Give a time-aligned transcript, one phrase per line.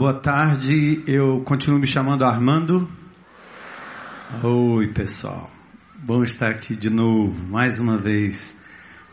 [0.00, 1.04] Boa tarde.
[1.06, 2.90] Eu continuo me chamando Armando.
[4.42, 5.50] Oi, pessoal.
[5.94, 8.56] Bom estar aqui de novo, mais uma vez,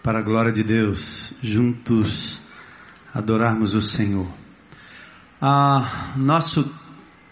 [0.01, 2.39] para a glória de Deus, juntos
[3.13, 4.29] adorarmos o Senhor.
[5.41, 6.73] Ah, nosso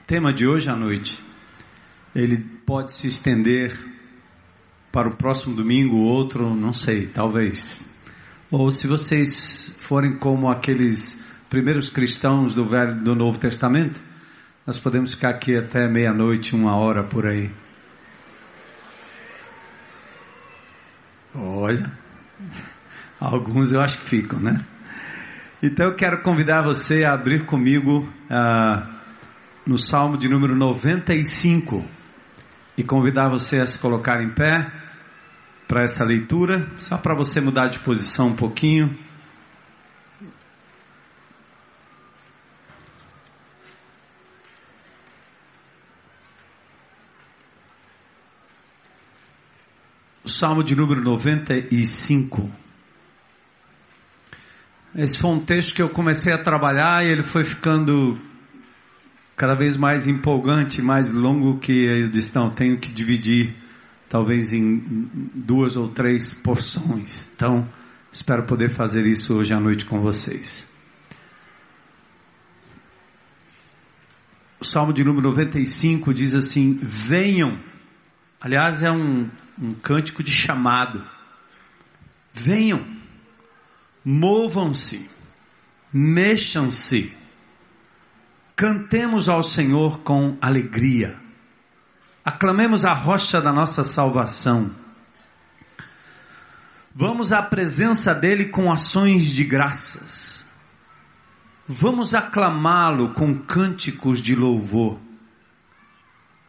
[0.05, 1.18] tema de hoje à noite,
[2.13, 3.74] ele pode se estender
[4.91, 7.90] para o próximo domingo, outro, não sei, talvez.
[8.52, 13.99] Ou se vocês forem como aqueles primeiros cristãos do Velho do Novo Testamento,
[14.65, 17.52] nós podemos ficar aqui até meia-noite, uma hora por aí.
[21.34, 21.91] Olha,
[23.20, 24.65] alguns eu acho que ficam, né?
[25.62, 29.02] Então eu quero convidar você a abrir comigo ah,
[29.65, 31.84] no Salmo de número 95
[32.77, 34.71] e convidar você a se colocar em pé
[35.68, 39.05] para essa leitura, só para você mudar de posição um pouquinho.
[50.26, 52.49] O Salmo de número 95.
[54.95, 58.20] Esse foi um texto que eu comecei a trabalhar e ele foi ficando
[59.35, 63.53] cada vez mais empolgante, mais longo que eu disse, não, tenho que dividir
[64.09, 64.84] talvez em
[65.31, 67.31] duas ou três porções.
[67.35, 67.69] Então,
[68.12, 70.68] espero poder fazer isso hoje à noite com vocês.
[74.59, 77.75] O Salmo de número 95 diz assim: Venham.
[78.40, 79.29] Aliás, é um,
[79.59, 81.06] um cântico de chamado.
[82.31, 82.85] Venham,
[84.03, 85.09] movam-se,
[85.91, 87.16] mexam-se,
[88.56, 91.18] cantemos ao Senhor com alegria,
[92.23, 94.75] aclamemos a rocha da nossa salvação.
[96.94, 100.46] Vamos à presença dele com ações de graças.
[101.67, 105.05] Vamos aclamá-lo com cânticos de louvor.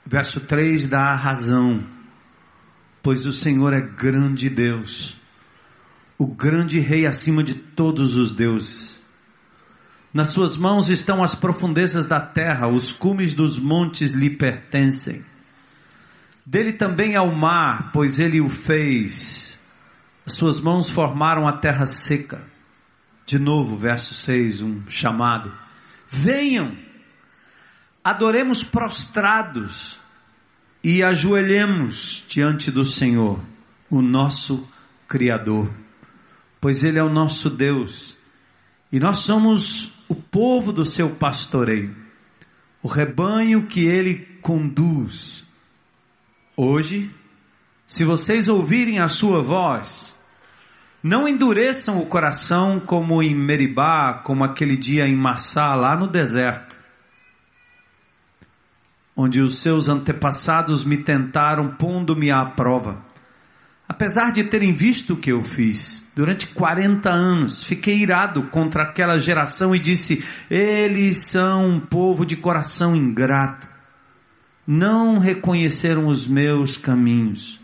[0.06, 1.97] Verso 3 dá a razão
[3.06, 5.17] pois o Senhor é grande Deus,
[6.19, 9.00] o grande Rei acima de todos os deuses.
[10.12, 15.25] Nas suas mãos estão as profundezas da terra, os cumes dos montes lhe pertencem.
[16.45, 19.56] Dele também é o mar, pois ele o fez.
[20.27, 22.43] As suas mãos formaram a terra seca.
[23.25, 25.55] De novo, verso 6, um chamado.
[26.09, 26.72] Venham,
[28.06, 29.99] adoremos prostrados
[30.83, 33.41] e ajoelhemos diante do Senhor,
[33.91, 34.65] o nosso
[35.09, 35.69] Criador,
[36.61, 38.16] pois Ele é o nosso Deus
[38.93, 41.97] e nós somos o povo do seu pastoreio,
[42.81, 45.45] o rebanho que Ele conduz.
[46.56, 47.11] Hoje,
[47.89, 50.16] se vocês ouvirem a sua voz,
[51.03, 56.75] não endureçam o coração como em Meribá, como aquele dia em Massá, lá no deserto
[59.16, 63.03] onde os seus antepassados me tentaram pondo-me à prova.
[63.88, 69.16] Apesar de terem visto o que eu fiz, durante 40 anos, fiquei irado contra aquela
[69.19, 73.66] geração e disse: Eles são um povo de coração ingrato.
[74.66, 77.60] Não reconheceram os meus caminhos.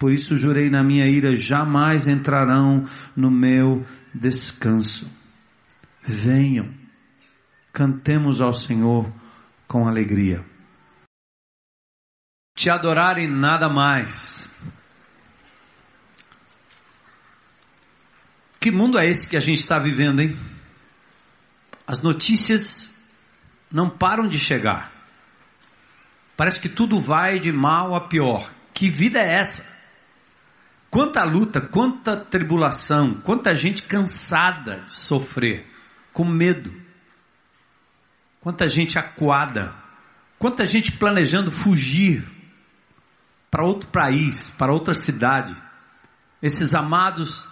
[0.00, 5.06] Por isso jurei na minha ira: jamais entrarão no meu descanso.
[6.02, 6.70] Venham,
[7.72, 9.12] cantemos ao Senhor
[9.68, 10.51] com alegria
[12.54, 14.48] te adorarem nada mais.
[18.60, 20.38] Que mundo é esse que a gente está vivendo, hein?
[21.86, 22.94] As notícias
[23.70, 24.92] não param de chegar.
[26.36, 28.52] Parece que tudo vai de mal a pior.
[28.72, 29.66] Que vida é essa?
[30.90, 35.66] Quanta luta, quanta tribulação, quanta gente cansada de sofrer,
[36.12, 36.72] com medo.
[38.40, 39.74] Quanta gente acuada,
[40.38, 42.24] quanta gente planejando fugir
[43.52, 45.54] para outro país, para outra cidade.
[46.42, 47.46] Esses amados,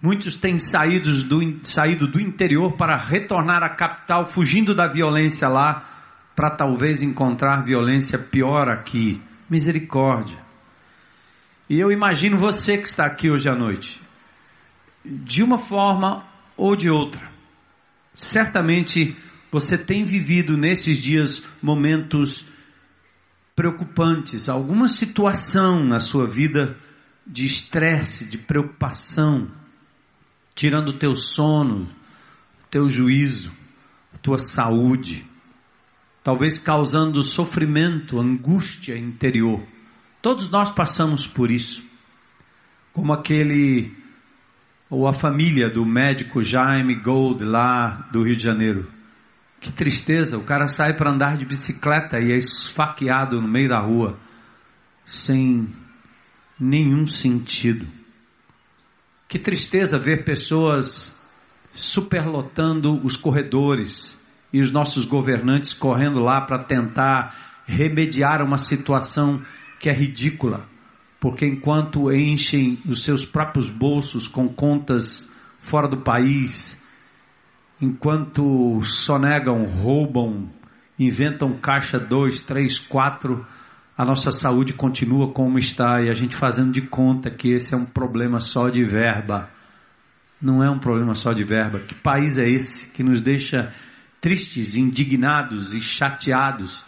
[0.00, 5.90] muitos têm saído do, saído do interior para retornar à capital, fugindo da violência lá,
[6.36, 9.20] para talvez encontrar violência pior aqui.
[9.50, 10.38] Misericórdia.
[11.68, 14.00] E eu imagino você que está aqui hoje à noite,
[15.04, 16.24] de uma forma
[16.56, 17.28] ou de outra.
[18.14, 19.16] Certamente
[19.50, 22.53] você tem vivido nesses dias momentos
[23.54, 26.76] preocupantes, alguma situação na sua vida
[27.26, 29.50] de estresse, de preocupação,
[30.54, 31.88] tirando o teu sono,
[32.70, 33.52] teu juízo,
[34.24, 35.24] tua saúde,
[36.22, 39.62] talvez causando sofrimento, angústia interior.
[40.22, 41.84] Todos nós passamos por isso.
[42.92, 43.92] Como aquele
[44.88, 48.93] ou a família do médico Jaime Gold lá do Rio de Janeiro.
[49.64, 53.80] Que tristeza, o cara sai para andar de bicicleta e é esfaqueado no meio da
[53.80, 54.18] rua,
[55.06, 55.66] sem
[56.60, 57.86] nenhum sentido.
[59.26, 61.18] Que tristeza ver pessoas
[61.72, 64.14] superlotando os corredores
[64.52, 69.40] e os nossos governantes correndo lá para tentar remediar uma situação
[69.80, 70.68] que é ridícula,
[71.18, 75.26] porque enquanto enchem os seus próprios bolsos com contas
[75.58, 76.78] fora do país,
[77.80, 80.48] enquanto sonegam, roubam,
[80.98, 83.46] inventam caixa 2, 3, 4,
[83.96, 87.76] a nossa saúde continua como está e a gente fazendo de conta que esse é
[87.76, 89.50] um problema só de verba.
[90.40, 91.80] Não é um problema só de verba.
[91.80, 93.72] Que país é esse que nos deixa
[94.20, 96.84] tristes, indignados e chateados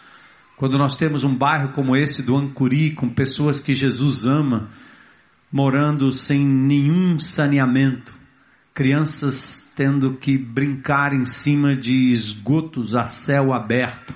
[0.57, 4.67] quando nós temos um bairro como esse do Ancuri, com pessoas que Jesus ama,
[5.51, 8.11] morando sem nenhum saneamento,
[8.77, 14.13] crianças tendo que brincar em cima de esgotos a céu aberto,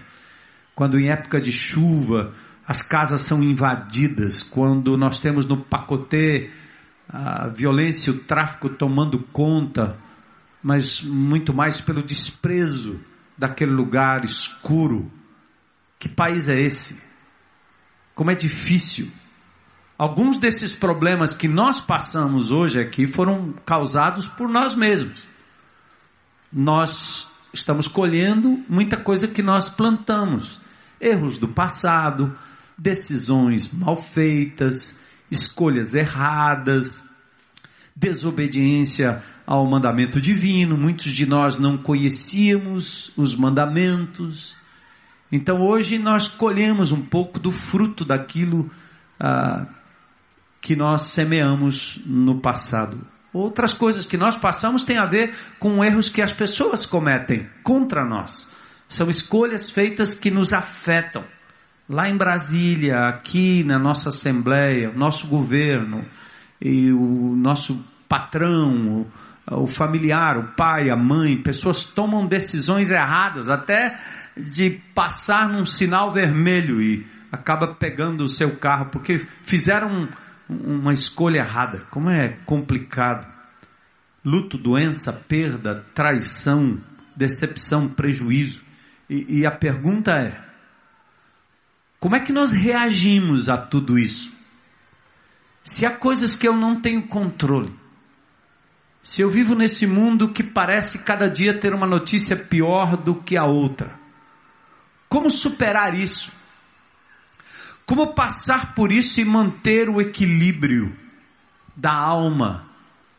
[0.75, 2.31] quando em época de chuva
[2.67, 6.51] as casas são invadidas, quando nós temos no pacotê
[7.09, 9.97] a violência e o tráfico tomando conta,
[10.61, 12.99] mas muito mais pelo desprezo
[13.35, 15.11] daquele lugar escuro
[15.97, 17.01] que país é esse?
[18.13, 19.11] Como é difícil.
[20.01, 25.23] Alguns desses problemas que nós passamos hoje aqui foram causados por nós mesmos.
[26.51, 30.59] Nós estamos colhendo muita coisa que nós plantamos.
[30.99, 32.35] Erros do passado,
[32.75, 34.95] decisões mal feitas,
[35.29, 37.05] escolhas erradas,
[37.95, 40.79] desobediência ao mandamento divino.
[40.79, 44.59] Muitos de nós não conhecíamos os mandamentos
[45.31, 48.69] então hoje nós colhemos um pouco do fruto daquilo
[49.17, 49.65] ah,
[50.61, 53.05] que nós semeamos no passado.
[53.33, 58.05] Outras coisas que nós passamos têm a ver com erros que as pessoas cometem contra
[58.05, 58.47] nós.
[58.87, 61.23] São escolhas feitas que nos afetam.
[61.89, 66.05] Lá em Brasília, aqui na nossa Assembleia, nosso governo
[66.61, 69.07] e o nosso patrão,
[69.49, 73.95] o familiar, o pai, a mãe, pessoas tomam decisões erradas, até
[74.37, 80.09] de passar num sinal vermelho e acaba pegando o seu carro porque fizeram
[80.51, 81.85] uma escolha errada.
[81.89, 83.27] Como é complicado.
[84.23, 86.79] Luto, doença, perda, traição,
[87.15, 88.61] decepção, prejuízo.
[89.09, 90.39] E, e a pergunta é:
[91.99, 94.31] como é que nós reagimos a tudo isso?
[95.63, 97.73] Se há coisas que eu não tenho controle,
[99.03, 103.37] se eu vivo nesse mundo que parece cada dia ter uma notícia pior do que
[103.37, 103.99] a outra,
[105.09, 106.31] como superar isso?
[107.91, 110.97] Como passar por isso e manter o equilíbrio
[111.75, 112.65] da alma,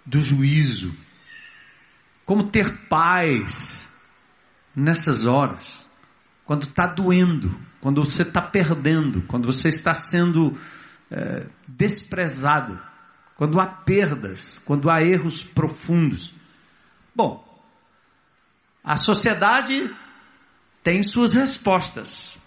[0.02, 0.96] do juízo?
[2.24, 3.92] Como ter paz
[4.74, 5.86] nessas horas?
[6.46, 10.58] Quando está doendo, quando você está perdendo, quando você está sendo
[11.10, 12.80] é, desprezado,
[13.36, 16.34] quando há perdas, quando há erros profundos.
[17.14, 17.62] Bom,
[18.82, 19.94] a sociedade
[20.82, 22.40] tem suas respostas.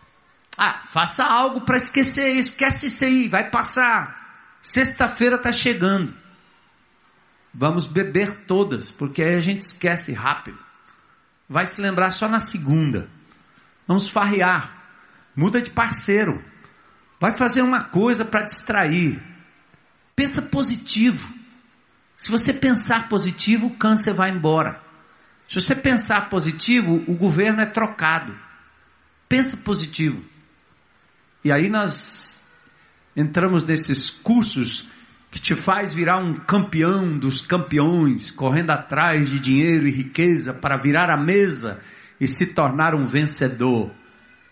[0.57, 4.57] Ah, faça algo para esquecer isso, esquece isso aí, vai passar.
[4.61, 6.15] Sexta-feira está chegando.
[7.53, 10.57] Vamos beber todas, porque aí a gente esquece rápido.
[11.47, 13.09] Vai se lembrar só na segunda.
[13.87, 14.75] Vamos farrear.
[15.35, 16.43] Muda de parceiro.
[17.19, 19.21] Vai fazer uma coisa para distrair.
[20.15, 21.33] Pensa positivo.
[22.15, 24.81] Se você pensar positivo, o câncer vai embora.
[25.47, 28.35] Se você pensar positivo, o governo é trocado.
[29.29, 30.23] Pensa positivo.
[31.45, 32.41] E aí nós
[33.15, 34.89] entramos nesses cursos
[35.29, 40.75] que te faz virar um campeão dos campeões, correndo atrás de dinheiro e riqueza para
[40.75, 41.79] virar a mesa
[42.19, 43.91] e se tornar um vencedor.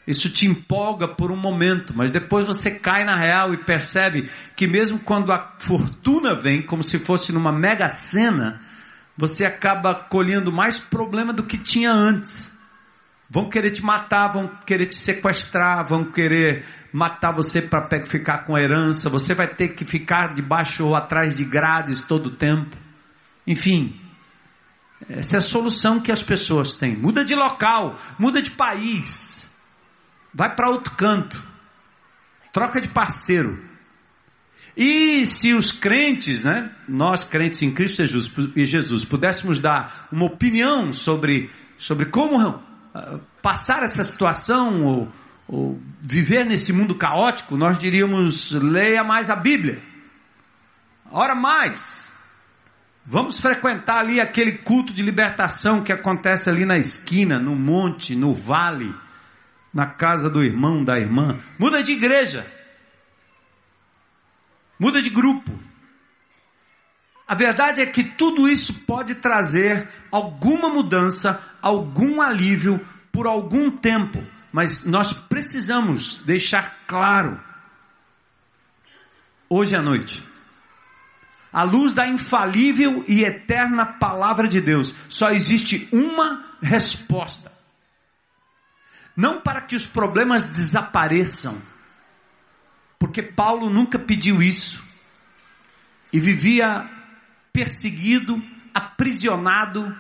[0.06, 4.68] Isso te empolga por um momento, mas depois você cai na real e percebe que
[4.68, 8.60] mesmo quando a fortuna vem, como se fosse numa mega cena,
[9.18, 12.53] você acaba colhendo mais problema do que tinha antes.
[13.34, 16.64] Vão querer te matar, vão querer te sequestrar, vão querer
[16.94, 19.10] matar você para ficar com herança.
[19.10, 22.78] Você vai ter que ficar debaixo ou atrás de grades todo o tempo.
[23.48, 24.00] Enfim,
[25.10, 26.96] essa é a solução que as pessoas têm.
[26.96, 29.50] Muda de local, muda de país,
[30.32, 31.44] vai para outro canto,
[32.52, 33.68] troca de parceiro.
[34.78, 38.04] E se os crentes, né, nós crentes em Cristo
[38.56, 41.50] e Jesus, pudéssemos dar uma opinião sobre,
[41.80, 42.38] sobre como
[43.42, 45.14] passar essa situação ou,
[45.48, 49.82] ou viver nesse mundo caótico, nós diríamos: leia mais a Bíblia,
[51.12, 52.04] ora mais,
[53.06, 58.34] Vamos frequentar ali aquele culto de libertação que acontece ali na esquina, no monte, no
[58.34, 58.96] vale,
[59.74, 61.38] na casa do irmão, da irmã.
[61.60, 62.48] Muda de igreja.
[64.80, 65.52] Muda de grupo.
[67.28, 72.80] A verdade é que tudo isso pode trazer alguma mudança, algum alívio
[73.12, 77.40] por algum tempo, mas nós precisamos deixar claro
[79.50, 80.34] hoje à noite
[81.54, 87.52] à luz da infalível e eterna palavra de Deus, só existe uma resposta.
[89.16, 91.62] Não para que os problemas desapareçam,
[92.98, 94.84] porque Paulo nunca pediu isso
[96.12, 96.90] e vivia
[97.54, 98.42] perseguido,
[98.74, 99.96] aprisionado,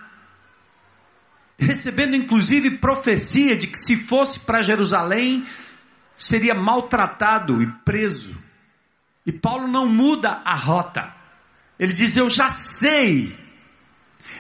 [1.57, 5.45] recebendo inclusive profecia de que se fosse para Jerusalém
[6.15, 8.36] seria maltratado e preso.
[9.25, 11.13] E Paulo não muda a rota.
[11.79, 13.43] Ele diz: Eu já sei.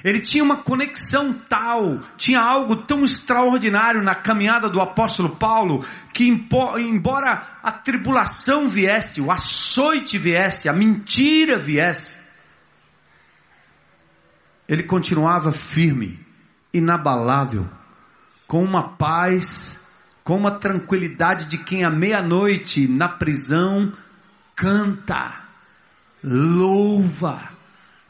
[0.03, 6.25] Ele tinha uma conexão tal, tinha algo tão extraordinário na caminhada do apóstolo Paulo, que
[6.25, 12.17] embora a tribulação viesse, o açoite viesse, a mentira viesse,
[14.67, 16.19] ele continuava firme,
[16.73, 17.69] inabalável,
[18.47, 19.79] com uma paz,
[20.23, 23.93] com uma tranquilidade de quem à meia-noite na prisão
[24.55, 25.43] canta
[26.23, 27.49] louva,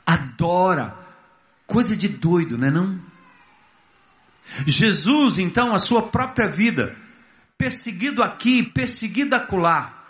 [0.05, 0.95] adora.
[1.65, 2.99] Coisa de doido, não é não?
[4.67, 6.95] Jesus, então, a sua própria vida,
[7.57, 10.01] perseguido aqui, perseguido acolá.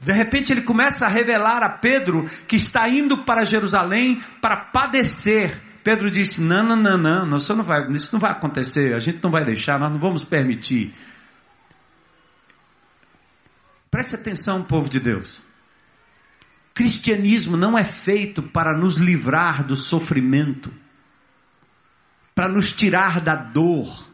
[0.00, 5.69] De repente ele começa a revelar a Pedro que está indo para Jerusalém para padecer.
[5.82, 9.22] Pedro disse: Não, não, não, não, isso não vai, isso não vai acontecer, a gente
[9.22, 10.94] não vai deixar, nós não vamos permitir.
[13.90, 15.42] Preste atenção, povo de Deus.
[16.72, 20.72] Cristianismo não é feito para nos livrar do sofrimento,
[22.34, 24.08] para nos tirar da dor.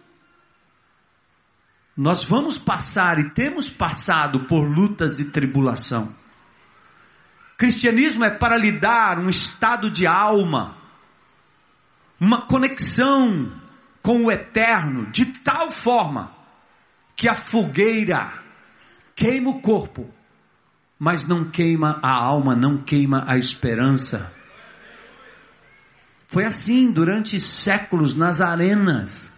[1.96, 6.14] Nós vamos passar e temos passado por lutas e tribulação.
[7.56, 10.76] Cristianismo é para lhe dar um estado de alma,
[12.20, 13.52] uma conexão
[14.02, 16.32] com o eterno, de tal forma
[17.14, 18.42] que a fogueira
[19.14, 20.08] queima o corpo,
[20.99, 24.32] mas não queima a alma, não queima a esperança.
[26.28, 29.32] Foi assim durante séculos nas arenas.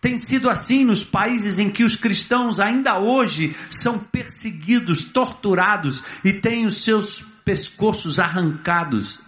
[0.00, 6.32] Tem sido assim nos países em que os cristãos ainda hoje são perseguidos, torturados e
[6.32, 9.20] têm os seus pescoços arrancados.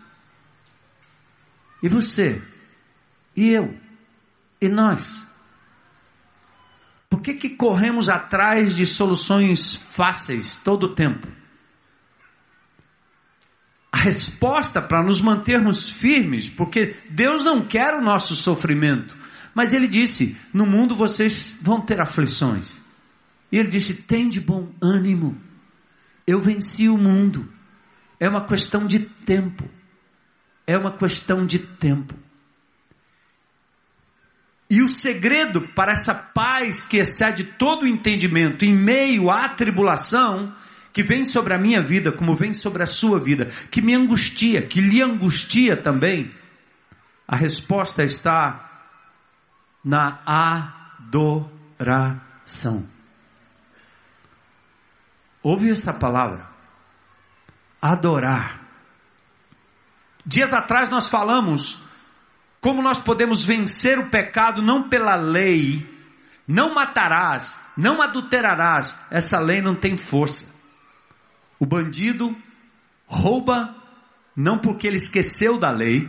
[1.83, 2.41] E você?
[3.37, 3.79] E eu?
[4.61, 5.27] E nós?
[7.09, 11.29] Por que, que corremos atrás de soluções fáceis todo o tempo?
[13.93, 19.15] A resposta para nos mantermos firmes, porque Deus não quer o nosso sofrimento,
[19.55, 22.81] mas Ele disse: No mundo vocês vão ter aflições.
[23.51, 25.37] E Ele disse: Tem de bom ânimo,
[26.27, 27.47] eu venci o mundo.
[28.19, 29.69] É uma questão de tempo.
[30.67, 32.15] É uma questão de tempo.
[34.73, 40.51] E o segredo para essa paz que excede todo o entendimento em meio à tribulação
[40.95, 44.63] que vem sobre a minha vida, como vem sobre a sua vida, que me angustia,
[44.63, 46.35] que lhe angustia também,
[47.29, 48.89] a resposta está
[49.85, 50.23] na
[51.05, 52.89] adoração.
[55.43, 56.49] Ouve essa palavra?
[57.79, 58.63] Adorar.
[60.25, 61.92] Dias atrás nós falamos
[62.63, 65.85] como nós podemos vencer o pecado não pela lei,
[66.47, 70.47] não matarás, não adulterarás, essa lei não tem força.
[71.59, 72.37] O bandido
[73.05, 73.75] rouba
[74.37, 76.09] não porque ele esqueceu da lei,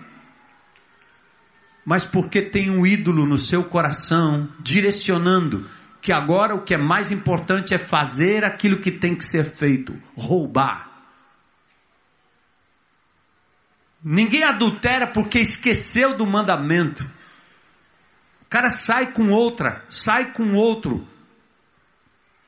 [1.83, 5.67] mas porque tem um ídolo no seu coração direcionando
[6.03, 10.00] que agora o que é mais importante é fazer aquilo que tem que ser feito,
[10.15, 10.92] roubar.
[14.03, 17.03] Ninguém adultera porque esqueceu do mandamento.
[18.41, 21.07] O cara sai com outra, sai com outro,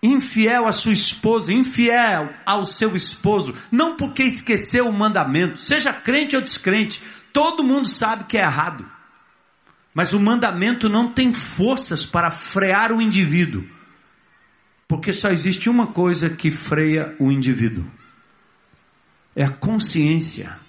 [0.04, 6.36] infiel à sua esposa, infiel ao seu esposo, não porque esqueceu o mandamento, seja crente
[6.36, 8.86] ou descrente, todo mundo sabe que é errado.
[9.94, 13.66] Mas o mandamento não tem forças para frear o indivíduo,
[14.88, 17.90] porque só existe uma coisa que freia o indivíduo:
[19.34, 20.65] é a consciência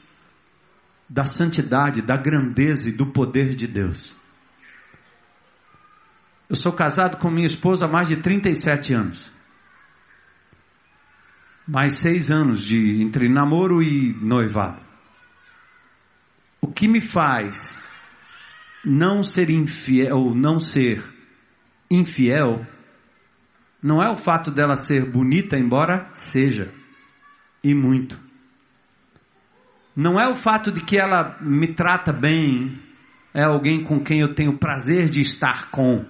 [1.09, 4.15] da santidade, da grandeza e do poder de Deus.
[6.49, 9.33] Eu sou casado com minha esposa há mais de 37 anos.
[11.67, 14.85] Mais seis anos de entre namoro e noivado.
[16.61, 17.81] o que me faz
[18.85, 21.03] não ser infiel, ou não ser
[21.91, 22.67] infiel,
[23.83, 26.73] não é o fato dela ser bonita, embora seja,
[27.63, 28.26] e muito.
[29.97, 32.79] Não é o fato de que ela me trata bem,
[33.33, 36.05] é alguém com quem eu tenho prazer de estar com.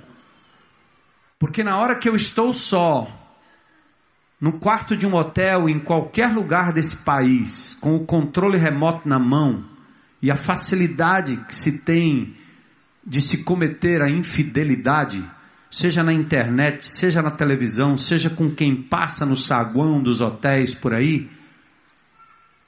[1.39, 3.07] Porque na hora que eu estou só,
[4.41, 9.21] no quarto de um hotel, em qualquer lugar desse país, com o controle remoto na
[9.21, 9.65] mão
[10.21, 12.35] e a facilidade que se tem
[13.07, 15.25] de se cometer a infidelidade,
[15.71, 20.93] seja na internet, seja na televisão, seja com quem passa no saguão dos hotéis por
[20.93, 21.31] aí,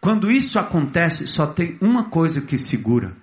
[0.08, 3.14] quando isso acontece, só tem uma coisa que segura: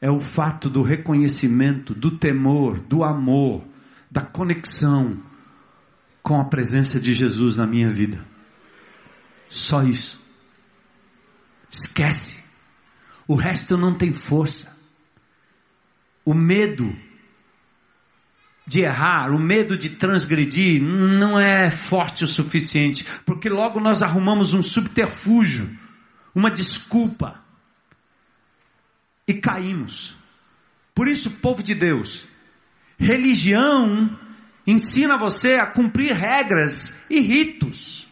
[0.00, 3.66] é o fato do reconhecimento, do temor, do amor,
[4.10, 5.22] da conexão
[6.22, 8.24] com a presença de Jesus na minha vida.
[9.50, 10.18] Só isso.
[11.70, 12.42] Esquece.
[13.26, 14.74] O resto não tem força.
[16.24, 16.96] O medo
[18.68, 24.52] de errar, o medo de transgredir, não é forte o suficiente, porque logo nós arrumamos
[24.52, 25.70] um subterfúgio,
[26.34, 27.42] uma desculpa,
[29.26, 30.14] e caímos.
[30.94, 32.28] Por isso, povo de Deus,
[32.98, 34.18] religião
[34.66, 38.06] ensina você a cumprir regras e ritos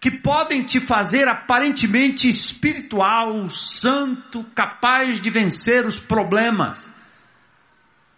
[0.00, 6.90] que podem te fazer aparentemente espiritual, santo, capaz de vencer os problemas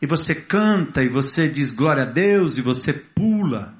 [0.01, 3.75] e você canta e você diz glória a Deus e você pula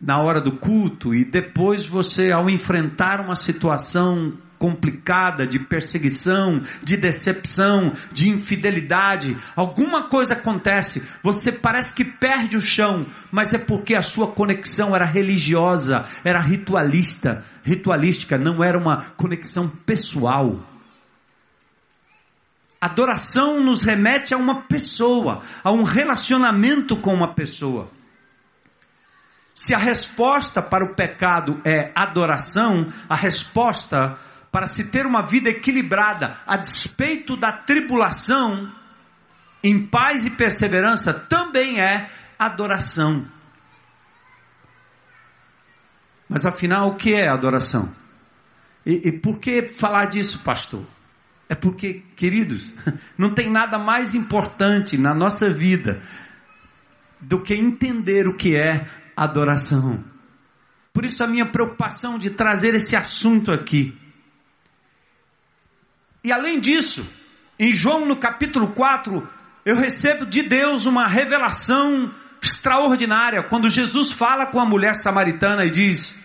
[0.00, 6.96] na hora do culto e depois você ao enfrentar uma situação complicada de perseguição, de
[6.96, 13.94] decepção, de infidelidade, alguma coisa acontece, você parece que perde o chão, mas é porque
[13.94, 20.77] a sua conexão era religiosa, era ritualista, ritualística, não era uma conexão pessoal.
[22.80, 27.90] Adoração nos remete a uma pessoa, a um relacionamento com uma pessoa.
[29.52, 34.16] Se a resposta para o pecado é adoração, a resposta
[34.52, 38.72] para se ter uma vida equilibrada, a despeito da tribulação,
[39.62, 43.26] em paz e perseverança, também é adoração.
[46.28, 47.92] Mas afinal, o que é adoração?
[48.86, 50.84] E, e por que falar disso, pastor?
[51.48, 52.74] É porque, queridos,
[53.16, 56.00] não tem nada mais importante na nossa vida
[57.20, 60.04] do que entender o que é adoração.
[60.92, 63.96] Por isso a minha preocupação de trazer esse assunto aqui.
[66.22, 67.08] E além disso,
[67.58, 69.26] em João no capítulo 4,
[69.64, 75.70] eu recebo de Deus uma revelação extraordinária quando Jesus fala com a mulher samaritana e
[75.70, 76.20] diz: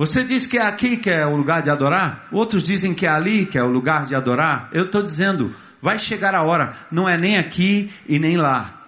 [0.00, 3.10] você diz que é aqui que é o lugar de adorar, outros dizem que é
[3.10, 4.70] ali que é o lugar de adorar.
[4.72, 8.80] Eu estou dizendo, vai chegar a hora, não é nem aqui e nem lá.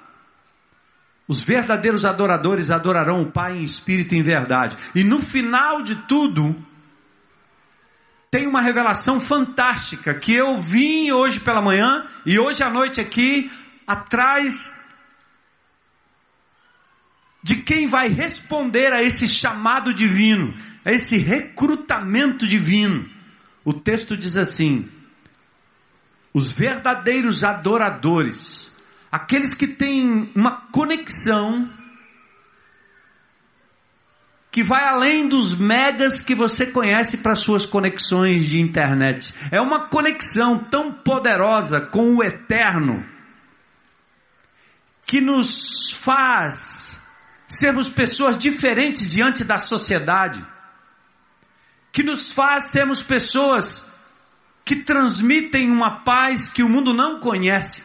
[1.29, 4.75] Os verdadeiros adoradores adorarão o Pai em espírito e em verdade.
[4.95, 6.57] E no final de tudo,
[8.31, 13.53] tem uma revelação fantástica que eu vim hoje pela manhã e hoje à noite aqui,
[13.87, 14.75] atrás
[17.43, 23.09] de quem vai responder a esse chamado divino a esse recrutamento divino.
[23.65, 24.89] O texto diz assim:
[26.35, 28.73] os verdadeiros adoradores,
[29.11, 31.71] aqueles que têm uma conexão
[34.51, 39.33] que vai além dos megas que você conhece para suas conexões de internet.
[39.51, 43.03] É uma conexão tão poderosa com o eterno
[45.07, 47.03] que nos faz
[47.49, 50.45] sermos pessoas diferentes diante da sociedade
[51.93, 53.87] que nos faz sermos pessoas
[54.65, 57.85] que transmitem uma paz que o mundo não conhece,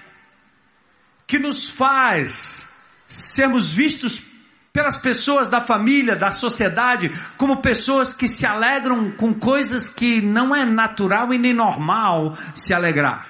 [1.28, 2.66] que nos faz
[3.08, 4.24] sermos vistos
[4.72, 10.56] pelas pessoas da família, da sociedade, como pessoas que se alegram com coisas que não
[10.56, 13.28] é natural e nem normal se alegrar.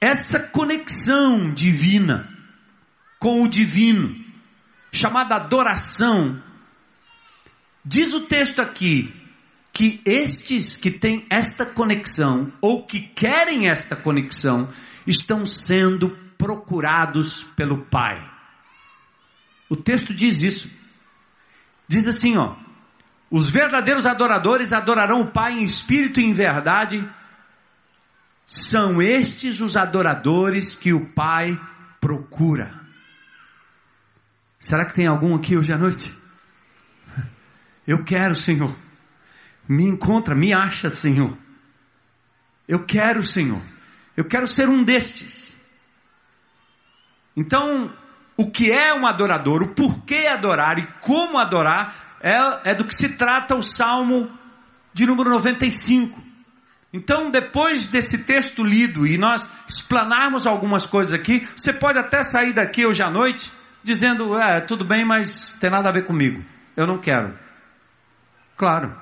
[0.00, 2.28] Essa conexão divina
[3.18, 4.14] com o divino,
[4.92, 6.40] chamada adoração,
[7.84, 9.12] Diz o texto aqui
[9.72, 14.72] que estes que têm esta conexão, ou que querem esta conexão,
[15.06, 18.24] estão sendo procurados pelo Pai.
[19.68, 20.70] O texto diz isso.
[21.88, 22.56] Diz assim, ó:
[23.30, 27.06] Os verdadeiros adoradores adorarão o Pai em espírito e em verdade.
[28.46, 31.58] São estes os adoradores que o Pai
[32.00, 32.80] procura.
[34.60, 36.23] Será que tem algum aqui hoje à noite?
[37.86, 38.74] Eu quero, Senhor,
[39.68, 41.36] Me encontra, me acha, Senhor.
[42.68, 43.62] Eu quero, Senhor.
[44.16, 45.56] Eu quero ser um destes.
[47.36, 47.92] Então,
[48.36, 52.94] o que é um adorador, o porquê adorar e como adorar, é, é do que
[52.94, 54.30] se trata o Salmo
[54.92, 56.22] de número 95.
[56.92, 62.52] Então, depois desse texto lido e nós explanarmos algumas coisas aqui, você pode até sair
[62.52, 63.50] daqui hoje à noite
[63.82, 66.44] dizendo: é, tudo bem, mas tem nada a ver comigo.
[66.76, 67.43] Eu não quero.
[68.56, 68.94] Claro.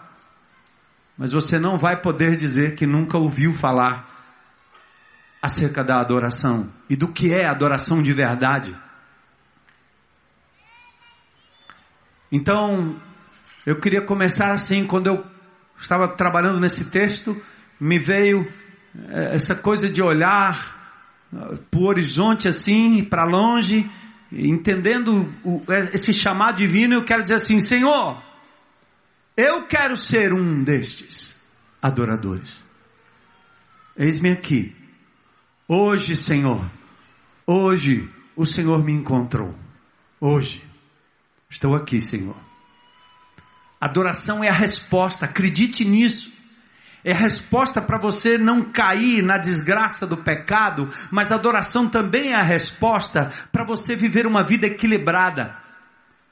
[1.16, 4.08] Mas você não vai poder dizer que nunca ouviu falar
[5.40, 8.76] acerca da adoração e do que é adoração de verdade.
[12.30, 12.96] Então,
[13.66, 15.24] eu queria começar assim, quando eu
[15.78, 17.36] estava trabalhando nesse texto,
[17.78, 18.48] me veio
[19.10, 23.90] eh, essa coisa de olhar eh, para o horizonte assim, para longe,
[24.32, 25.30] entendendo
[25.92, 28.22] esse chamado divino, eu quero dizer assim: Senhor,
[29.36, 31.36] eu quero ser um destes
[31.80, 32.62] adoradores.
[33.96, 34.74] Eis-me aqui.
[35.66, 36.64] Hoje, Senhor,
[37.46, 39.54] hoje o Senhor me encontrou.
[40.20, 40.64] Hoje,
[41.50, 42.36] estou aqui, Senhor.
[43.80, 46.32] Adoração é a resposta, acredite nisso.
[47.04, 52.36] É a resposta para você não cair na desgraça do pecado, mas adoração também é
[52.36, 55.56] a resposta para você viver uma vida equilibrada.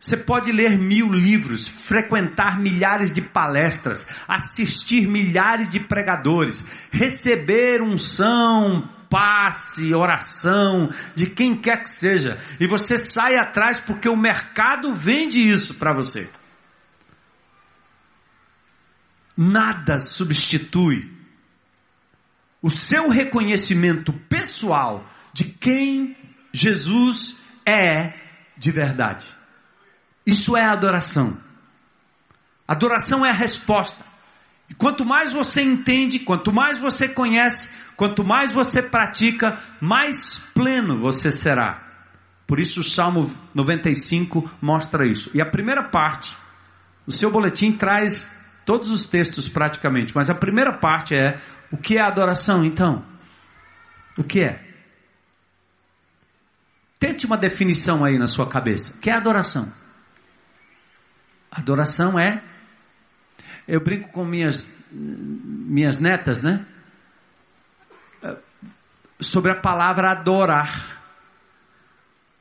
[0.00, 8.88] Você pode ler mil livros, frequentar milhares de palestras, assistir milhares de pregadores, receber unção,
[9.10, 15.38] passe, oração, de quem quer que seja, e você sai atrás porque o mercado vende
[15.38, 16.28] isso para você.
[19.40, 21.10] nada substitui
[22.60, 26.14] o seu reconhecimento pessoal de quem
[26.52, 28.12] Jesus é
[28.58, 29.26] de verdade.
[30.26, 31.36] Isso é adoração.
[32.66, 34.04] Adoração é a resposta.
[34.68, 41.00] E quanto mais você entende, quanto mais você conhece, quanto mais você pratica, mais pleno
[41.00, 41.82] você será.
[42.46, 45.30] Por isso o Salmo 95 mostra isso.
[45.34, 46.36] E a primeira parte,
[47.06, 48.30] o seu boletim traz
[48.70, 51.40] Todos os textos praticamente, mas a primeira parte é
[51.72, 53.04] o que é adoração então?
[54.16, 54.64] O que é?
[56.96, 58.92] Tente uma definição aí na sua cabeça.
[58.94, 59.72] O que é adoração?
[61.50, 62.42] Adoração é
[63.66, 66.66] eu brinco com minhas minhas netas, né?
[69.20, 71.00] Sobre a palavra adorar.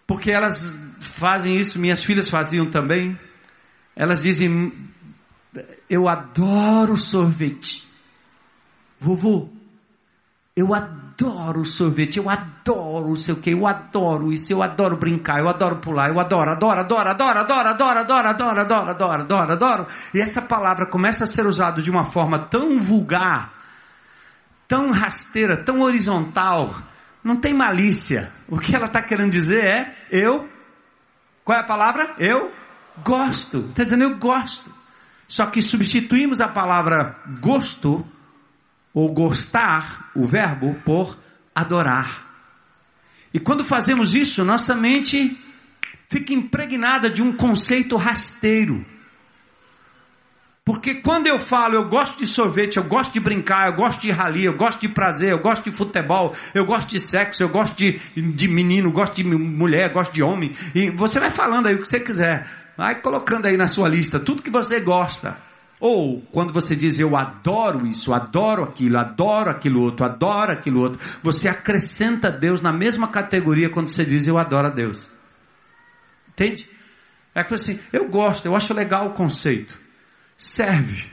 [0.07, 3.19] Porque elas fazem isso, minhas filhas faziam também.
[3.95, 4.71] Elas dizem
[5.89, 7.87] eu adoro sorvete.
[8.99, 9.49] Vovô,
[10.55, 15.49] eu adoro sorvete, eu adoro sei o que, eu adoro isso, eu adoro brincar, eu
[15.49, 19.87] adoro pular, eu adoro, adoro, adoro, adoro, adoro, adoro, adoro, adoro, adoro, adoro, adoro, adoro.
[20.13, 23.53] E essa palavra começa a ser usada de uma forma tão vulgar,
[24.67, 26.75] tão rasteira, tão horizontal,
[27.23, 28.31] não tem malícia.
[28.47, 30.49] O que ela está querendo dizer é, eu,
[31.43, 32.15] qual é a palavra?
[32.17, 32.51] Eu
[33.03, 33.59] gosto.
[33.59, 34.71] Está dizendo, eu gosto.
[35.27, 38.05] Só que substituímos a palavra gosto
[38.93, 41.17] ou gostar, o verbo, por
[41.53, 42.27] adorar.
[43.33, 45.37] E quando fazemos isso, nossa mente
[46.07, 48.85] fica impregnada de um conceito rasteiro.
[50.65, 54.11] Porque quando eu falo, eu gosto de sorvete, eu gosto de brincar, eu gosto de
[54.11, 57.75] rali, eu gosto de prazer, eu gosto de futebol, eu gosto de sexo, eu gosto
[57.75, 60.51] de, de menino, gosto de mulher, gosto de homem.
[60.75, 62.47] E você vai falando aí o que você quiser.
[62.77, 65.37] Vai colocando aí na sua lista tudo que você gosta.
[65.79, 70.99] Ou quando você diz eu adoro isso, adoro aquilo, adoro aquilo outro, adoro aquilo outro,
[71.23, 75.09] você acrescenta Deus na mesma categoria quando você diz eu adoro a Deus.
[76.29, 76.69] Entende?
[77.33, 79.79] É que assim, eu gosto, eu acho legal o conceito.
[80.37, 81.05] Serve.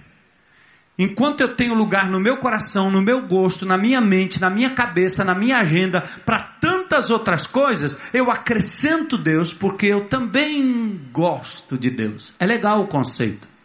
[0.98, 4.74] Enquanto eu tenho lugar no meu coração, no meu gosto, na minha mente, na minha
[4.74, 11.76] cabeça, na minha agenda, para tantas outras coisas, eu acrescento Deus porque eu também gosto
[11.76, 12.34] de Deus.
[12.40, 13.55] É legal o conceito.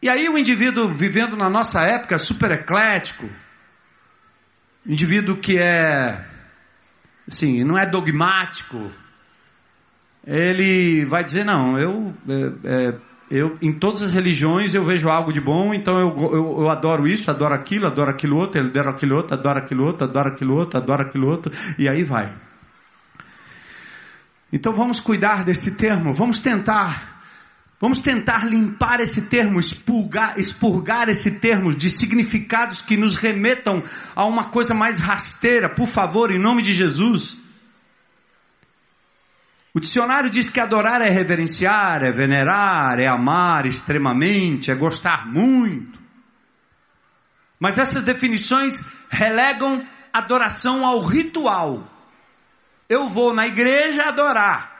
[0.00, 3.28] E aí o indivíduo vivendo na nossa época super eclético,
[4.86, 6.24] indivíduo que é
[7.26, 8.90] assim, não é dogmático,
[10.26, 12.98] ele vai dizer não, eu é, é,
[13.30, 17.06] eu, em todas as religiões eu vejo algo de bom, então eu, eu, eu, adoro
[17.06, 20.78] isso, adoro aquilo, adoro aquilo outro, adoro aquilo outro, adoro aquilo outro, adoro aquilo outro,
[20.78, 22.34] adoro aquilo outro, e aí vai.
[24.50, 27.17] Então vamos cuidar desse termo, vamos tentar,
[27.80, 33.82] vamos tentar limpar esse termo, expurgar, expurgar esse termo de significados que nos remetam
[34.14, 37.36] a uma coisa mais rasteira, por favor, em nome de Jesus.
[39.74, 45.98] O dicionário diz que adorar é reverenciar, é venerar, é amar extremamente, é gostar muito.
[47.60, 51.88] Mas essas definições relegam adoração ao ritual.
[52.88, 54.77] Eu vou na igreja adorar.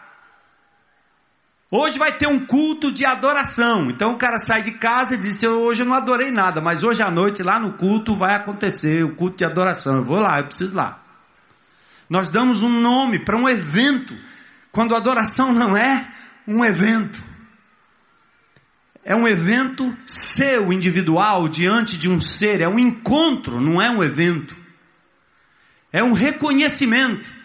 [1.70, 3.90] Hoje vai ter um culto de adoração.
[3.90, 7.02] Então o cara sai de casa e diz: Hoje eu não adorei nada, mas hoje
[7.02, 9.96] à noite lá no culto vai acontecer o culto de adoração.
[9.96, 11.02] Eu vou lá, eu preciso lá.
[12.08, 14.16] Nós damos um nome para um evento,
[14.72, 16.10] quando adoração não é
[16.46, 17.22] um evento.
[19.04, 22.62] É um evento seu, individual, diante de um ser.
[22.62, 24.56] É um encontro, não é um evento.
[25.92, 27.37] É um reconhecimento.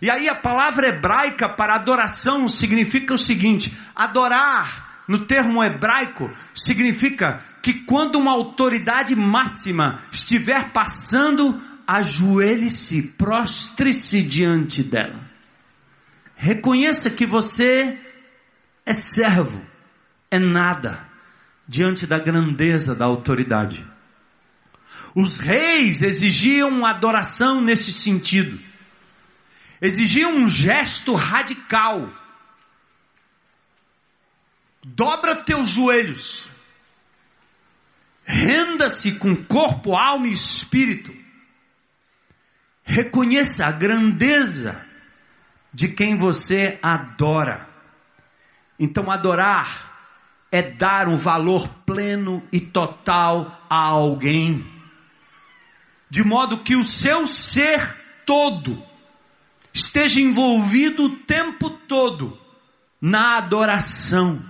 [0.00, 7.38] E aí a palavra hebraica para adoração significa o seguinte: adorar, no termo hebraico, significa
[7.62, 15.28] que quando uma autoridade máxima estiver passando, ajoelhe-se, prostre-se diante dela.
[16.34, 17.98] Reconheça que você
[18.86, 19.60] é servo,
[20.30, 21.06] é nada,
[21.68, 23.86] diante da grandeza da autoridade.
[25.14, 28.69] Os reis exigiam adoração nesse sentido
[29.80, 32.12] exigia um gesto radical.
[34.84, 36.48] Dobra teus joelhos.
[38.24, 41.12] Renda-se com corpo, alma e espírito.
[42.84, 44.86] Reconheça a grandeza
[45.72, 47.68] de quem você adora.
[48.78, 49.90] Então, adorar
[50.50, 54.66] é dar um valor pleno e total a alguém,
[56.08, 58.89] de modo que o seu ser todo
[59.72, 62.38] esteja envolvido o tempo todo
[63.00, 64.40] na adoração.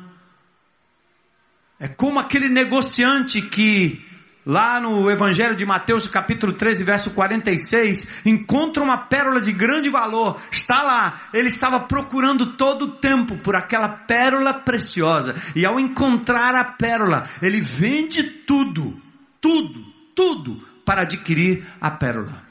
[1.78, 4.04] É como aquele negociante que,
[4.44, 10.42] lá no Evangelho de Mateus, capítulo 13, verso 46, encontra uma pérola de grande valor,
[10.50, 16.54] está lá, ele estava procurando todo o tempo por aquela pérola preciosa, e ao encontrar
[16.54, 19.00] a pérola, ele vende tudo,
[19.40, 19.82] tudo,
[20.14, 22.49] tudo, para adquirir a pérola.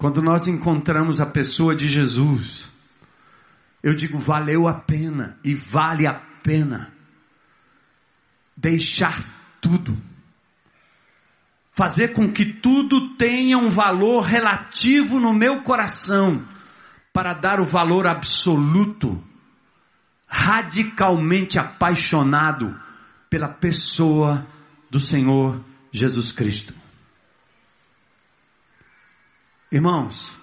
[0.00, 2.72] Quando nós encontramos a pessoa de Jesus,
[3.82, 6.90] eu digo, valeu a pena e vale a pena
[8.56, 9.22] deixar
[9.60, 9.94] tudo,
[11.70, 16.48] fazer com que tudo tenha um valor relativo no meu coração,
[17.12, 19.22] para dar o valor absoluto,
[20.26, 22.74] radicalmente apaixonado
[23.28, 24.46] pela pessoa
[24.90, 26.79] do Senhor Jesus Cristo.
[29.72, 30.36] Irmãos,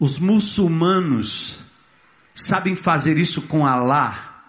[0.00, 1.62] os muçulmanos
[2.34, 4.42] sabem fazer isso com Alá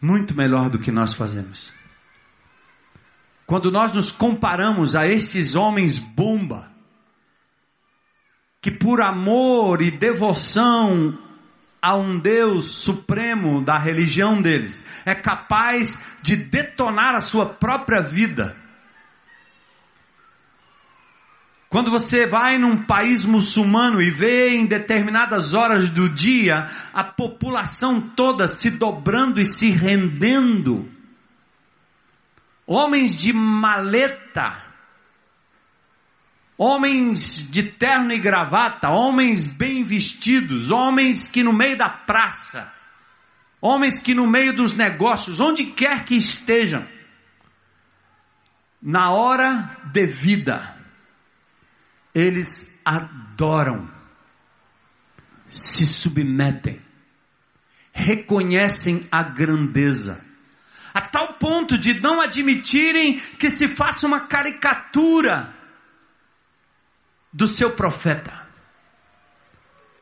[0.00, 1.72] muito melhor do que nós fazemos.
[3.46, 6.70] Quando nós nos comparamos a estes homens bomba,
[8.60, 11.18] que por amor e devoção
[11.80, 18.63] a um Deus supremo da religião deles, é capaz de detonar a sua própria vida
[21.74, 28.00] Quando você vai num país muçulmano e vê em determinadas horas do dia a população
[28.00, 30.88] toda se dobrando e se rendendo,
[32.64, 34.62] homens de maleta,
[36.56, 42.72] homens de terno e gravata, homens bem vestidos, homens que no meio da praça,
[43.60, 46.86] homens que no meio dos negócios, onde quer que estejam,
[48.80, 50.73] na hora devida,
[52.14, 53.90] eles adoram,
[55.48, 56.80] se submetem,
[57.92, 60.24] reconhecem a grandeza,
[60.92, 65.52] a tal ponto de não admitirem que se faça uma caricatura
[67.32, 68.44] do seu profeta.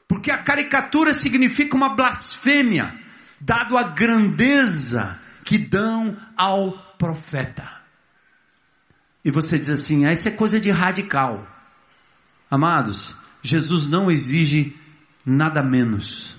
[0.07, 2.95] Porque a caricatura significa uma blasfêmia,
[3.41, 7.81] dado a grandeza que dão ao profeta.
[9.25, 11.47] E você diz assim: ah, isso é coisa de radical.
[12.53, 14.77] Amados, Jesus não exige
[15.25, 16.39] nada menos.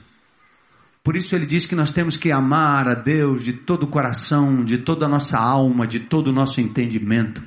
[1.03, 4.63] Por isso ele diz que nós temos que amar a Deus de todo o coração,
[4.63, 7.41] de toda a nossa alma, de todo o nosso entendimento.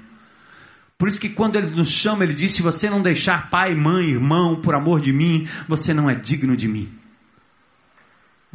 [0.98, 4.06] Por isso que quando ele nos chama, ele diz: se você não deixar pai, mãe,
[4.08, 6.88] irmão, por amor de mim, você não é digno de mim.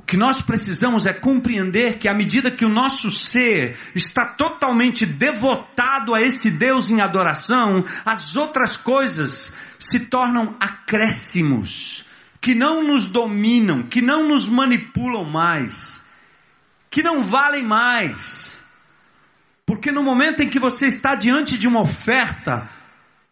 [0.02, 5.06] O que nós precisamos é compreender que à medida que o nosso ser está totalmente
[5.06, 12.04] devotado a esse Deus em adoração, as outras coisas se tornam acréscimos,
[12.42, 16.02] que não nos dominam, que não nos manipulam mais,
[16.90, 18.60] que não valem mais.
[19.66, 22.68] Porque no momento em que você está diante de uma oferta,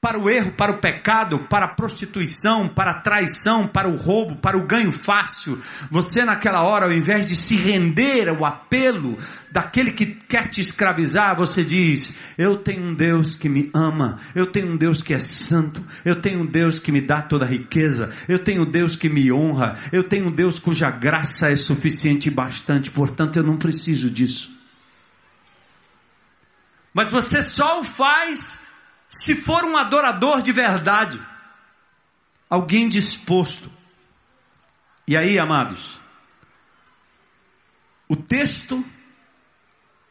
[0.02, 4.38] para o erro, para o pecado, para a prostituição, para a traição, para o roubo,
[4.38, 5.60] para o ganho fácil.
[5.92, 9.18] Você naquela hora, ao invés de se render ao apelo
[9.52, 14.48] daquele que quer te escravizar, você diz: Eu tenho um Deus que me ama, eu
[14.48, 17.50] tenho um Deus que é santo, eu tenho um Deus que me dá toda a
[17.50, 21.56] riqueza, eu tenho um Deus que me honra, eu tenho um Deus cuja graça é
[21.56, 24.58] suficiente e bastante, portanto eu não preciso disso.
[26.94, 28.69] Mas você só o faz
[29.10, 31.20] se for um adorador de verdade,
[32.48, 33.72] alguém disposto.
[35.08, 36.00] E aí, amados,
[38.08, 38.86] o texto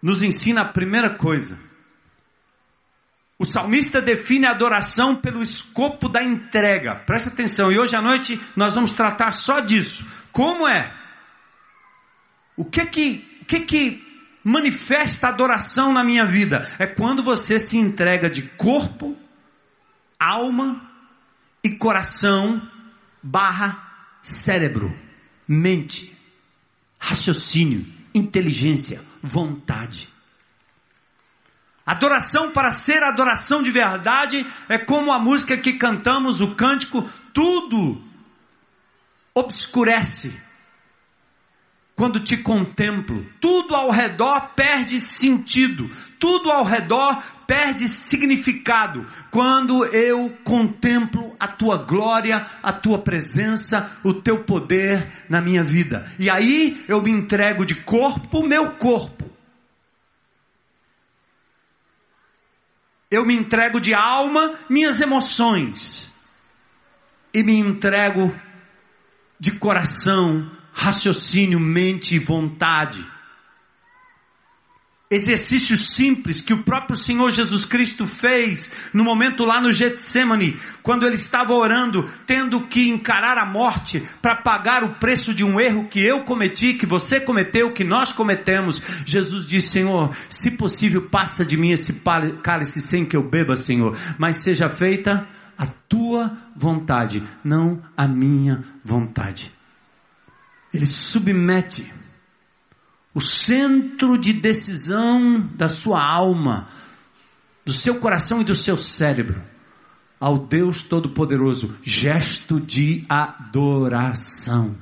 [0.02, 1.60] nos ensina a primeira coisa.
[3.38, 6.96] O salmista define a adoração pelo escopo da entrega.
[6.96, 10.04] Presta atenção, e hoje à noite nós vamos tratar só disso.
[10.32, 10.92] Como é?
[12.56, 14.07] O que que, o que, que
[14.42, 16.70] manifesta adoração na minha vida?
[16.78, 19.16] É quando você se entrega de corpo,
[20.18, 20.88] alma
[21.62, 22.60] e coração
[23.22, 23.84] barra
[24.22, 24.96] cérebro,
[25.46, 26.16] mente,
[26.98, 30.08] raciocínio, inteligência, vontade.
[31.86, 38.04] Adoração para ser adoração de verdade é como a música que cantamos, o cântico, tudo
[39.34, 40.47] obscurece
[41.98, 50.30] quando te contemplo, tudo ao redor perde sentido, tudo ao redor perde significado quando eu
[50.44, 56.08] contemplo a tua glória, a tua presença, o teu poder na minha vida.
[56.20, 59.28] E aí eu me entrego de corpo, meu corpo.
[63.10, 66.12] Eu me entrego de alma, minhas emoções.
[67.34, 68.32] E me entrego
[69.40, 73.04] de coração, raciocínio, mente e vontade.
[75.10, 81.04] Exercícios simples que o próprio Senhor Jesus Cristo fez no momento lá no Getsemane, quando
[81.04, 85.88] ele estava orando, tendo que encarar a morte para pagar o preço de um erro
[85.88, 88.80] que eu cometi, que você cometeu, que nós cometemos.
[89.04, 92.02] Jesus disse: Senhor, se possível, passa de mim esse
[92.42, 98.62] cálice sem que eu beba, Senhor, mas seja feita a tua vontade, não a minha
[98.84, 99.57] vontade
[100.72, 101.92] ele submete
[103.14, 106.68] o centro de decisão da sua alma,
[107.64, 109.42] do seu coração e do seu cérebro
[110.20, 114.76] ao Deus Todo-Poderoso, gesto de adoração.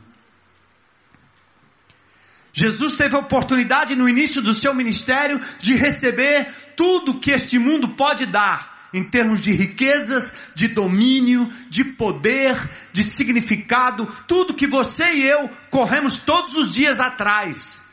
[2.53, 7.89] Jesus teve a oportunidade no início do seu ministério de receber tudo que este mundo
[7.91, 15.05] pode dar em termos de riquezas, de domínio, de poder, de significado, tudo que você
[15.13, 17.85] e eu corremos todos os dias atrás,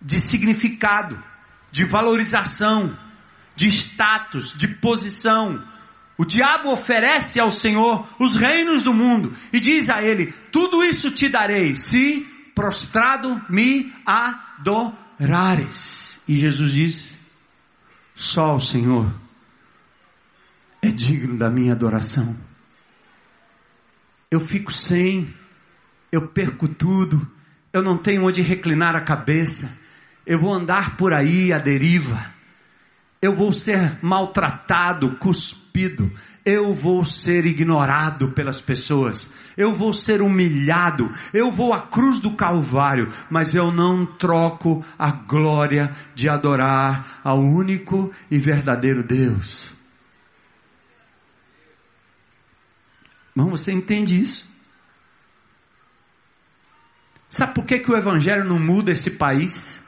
[0.00, 1.18] de significado,
[1.72, 2.96] de valorização,
[3.56, 5.66] de status, de posição.
[6.18, 11.10] O diabo oferece ao Senhor os reinos do mundo e diz a ele: Tudo isso
[11.10, 15.00] te darei, se prostrado me adorares.
[16.28, 17.18] E Jesus diz:
[18.14, 19.23] Só o Senhor
[20.84, 22.36] é digno da minha adoração.
[24.30, 25.32] Eu fico sem,
[26.12, 27.26] eu perco tudo,
[27.72, 29.70] eu não tenho onde reclinar a cabeça,
[30.26, 32.26] eu vou andar por aí à deriva,
[33.20, 36.12] eu vou ser maltratado, cuspido,
[36.44, 42.36] eu vou ser ignorado pelas pessoas, eu vou ser humilhado, eu vou à cruz do
[42.36, 49.73] Calvário, mas eu não troco a glória de adorar ao único e verdadeiro Deus.
[53.36, 54.48] Irmão, você entende isso?
[57.28, 59.80] Sabe por que, que o Evangelho não muda esse país?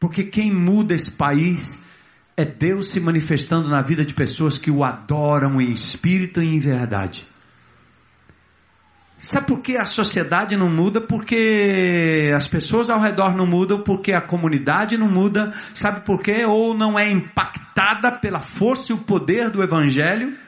[0.00, 1.82] Porque quem muda esse país
[2.36, 6.58] é Deus se manifestando na vida de pessoas que o adoram em espírito e em
[6.58, 7.28] verdade.
[9.18, 11.00] Sabe por que a sociedade não muda?
[11.00, 15.52] Porque as pessoas ao redor não mudam, porque a comunidade não muda.
[15.74, 16.44] Sabe por quê?
[16.46, 20.47] Ou não é impactada pela força e o poder do Evangelho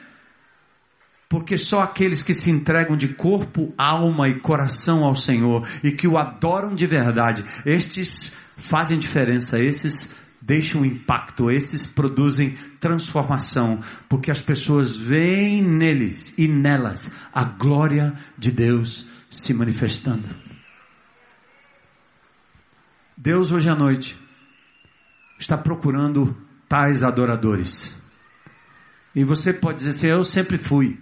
[1.31, 6.09] porque só aqueles que se entregam de corpo, alma e coração ao Senhor e que
[6.09, 10.13] o adoram de verdade, estes fazem diferença, esses
[10.43, 18.51] deixam impacto, esses produzem transformação, porque as pessoas veem neles e nelas a glória de
[18.51, 20.29] Deus se manifestando.
[23.17, 24.19] Deus hoje à noite
[25.39, 26.37] está procurando
[26.69, 27.95] tais adoradores.
[29.15, 30.99] E você pode dizer assim: Eu sempre fui.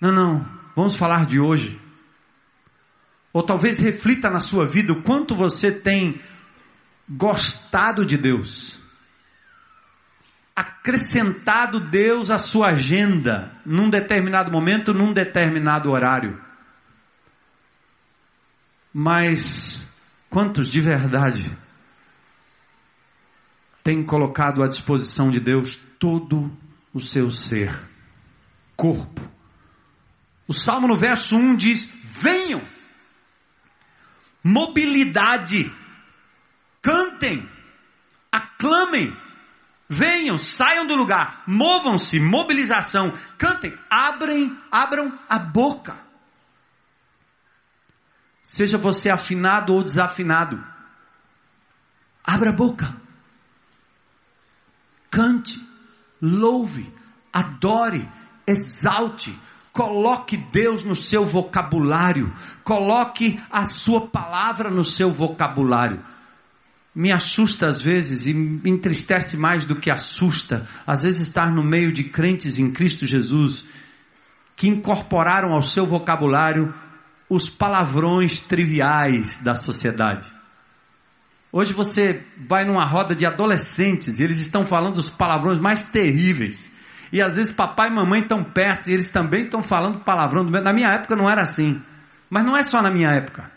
[0.00, 1.80] Não, não, vamos falar de hoje.
[3.32, 6.20] Ou talvez reflita na sua vida o quanto você tem
[7.08, 8.80] gostado de Deus,
[10.54, 16.42] acrescentado Deus à sua agenda num determinado momento, num determinado horário.
[18.92, 19.84] Mas
[20.30, 21.56] quantos de verdade
[23.82, 26.50] têm colocado à disposição de Deus todo
[26.92, 27.72] o seu ser,
[28.76, 29.27] corpo?
[30.48, 32.66] O Salmo no verso 1 diz: Venham,
[34.42, 35.70] mobilidade,
[36.80, 37.46] cantem,
[38.32, 39.14] aclamem,
[39.86, 46.08] venham, saiam do lugar, movam-se, mobilização, cantem, abrem, abram a boca.
[48.42, 50.66] Seja você afinado ou desafinado.
[52.24, 52.96] Abra a boca.
[55.10, 55.62] Cante,
[56.20, 56.90] louve,
[57.30, 58.10] adore,
[58.46, 59.38] exalte,
[59.78, 66.00] coloque Deus no seu vocabulário, coloque a sua palavra no seu vocabulário.
[66.92, 71.62] Me assusta às vezes e me entristece mais do que assusta, às vezes estar no
[71.62, 73.64] meio de crentes em Cristo Jesus
[74.56, 76.74] que incorporaram ao seu vocabulário
[77.30, 80.26] os palavrões triviais da sociedade.
[81.52, 86.68] Hoje você vai numa roda de adolescentes e eles estão falando os palavrões mais terríveis.
[87.12, 90.44] E às vezes papai e mamãe estão perto e eles também estão falando palavrão.
[90.44, 91.80] Na minha época não era assim.
[92.28, 93.50] Mas não é só na minha época.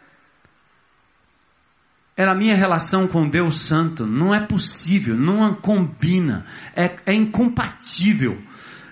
[2.16, 4.06] É na minha relação com Deus Santo.
[4.06, 6.46] Não é possível, não combina,
[6.76, 8.38] é, é incompatível.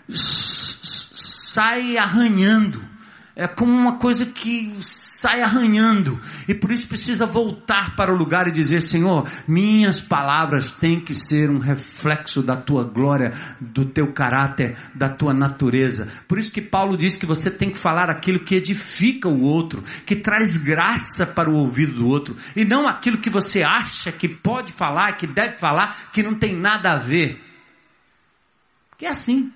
[0.09, 2.89] Sai arranhando
[3.39, 4.73] é como uma coisa que
[5.19, 10.71] sai arranhando, e por isso precisa voltar para o lugar e dizer: Senhor, minhas palavras
[10.71, 16.07] têm que ser um reflexo da tua glória, do teu caráter, da tua natureza.
[16.27, 19.83] Por isso que Paulo diz que você tem que falar aquilo que edifica o outro,
[20.05, 24.29] que traz graça para o ouvido do outro, e não aquilo que você acha que
[24.29, 27.41] pode falar, que deve falar, que não tem nada a ver.
[28.97, 29.51] Que é assim.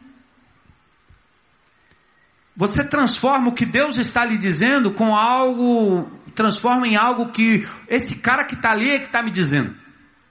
[2.55, 8.15] Você transforma o que Deus está lhe dizendo com algo, transforma em algo que esse
[8.17, 9.75] cara que está ali é que está me dizendo.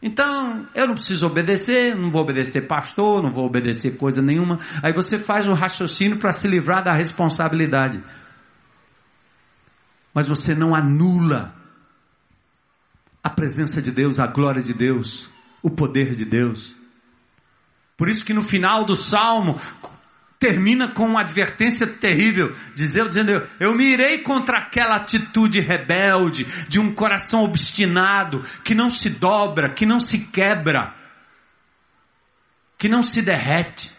[0.01, 4.59] Então, eu não preciso obedecer, não vou obedecer pastor, não vou obedecer coisa nenhuma.
[4.83, 8.03] Aí você faz o raciocínio para se livrar da responsabilidade.
[10.13, 11.55] Mas você não anula
[13.23, 15.31] a presença de Deus, a glória de Deus,
[15.63, 16.75] o poder de Deus.
[17.97, 19.61] Por isso que no final do salmo,
[20.43, 26.81] termina com uma advertência terrível, dizendo, dizendo eu me irei contra aquela atitude rebelde, de
[26.81, 30.97] um coração obstinado, que não se dobra, que não se quebra,
[32.77, 33.95] que não se derrete.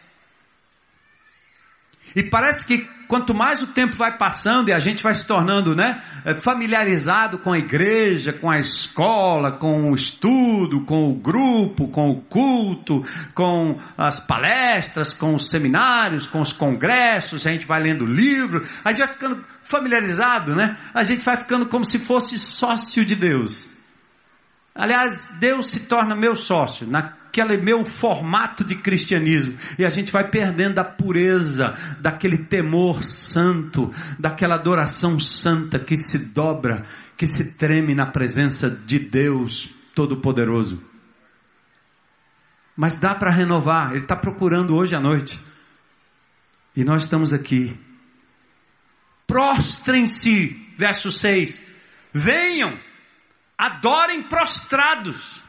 [2.14, 5.76] E parece que quanto mais o tempo vai passando e a gente vai se tornando
[5.76, 11.88] né, é, familiarizado com a igreja, com a escola, com o estudo, com o grupo,
[11.88, 13.01] com o culto,
[13.34, 18.91] com as palestras, com os seminários, com os congressos, a gente vai lendo livro, a
[18.91, 20.78] gente vai ficando familiarizado, né?
[20.93, 23.76] A gente vai ficando como se fosse sócio de Deus.
[24.76, 26.88] Aliás, Deus se torna meu sócio
[27.34, 33.91] naquele meu formato de cristianismo e a gente vai perdendo a pureza daquele temor santo,
[34.19, 36.84] daquela adoração santa que se dobra,
[37.17, 40.81] que se treme na presença de Deus Todo-Poderoso.
[42.77, 45.39] Mas dá para renovar, Ele está procurando hoje à noite.
[46.75, 47.79] E nós estamos aqui.
[49.27, 51.63] Prostrem-se, verso 6.
[52.11, 52.77] Venham
[53.57, 55.43] adorem prostrados,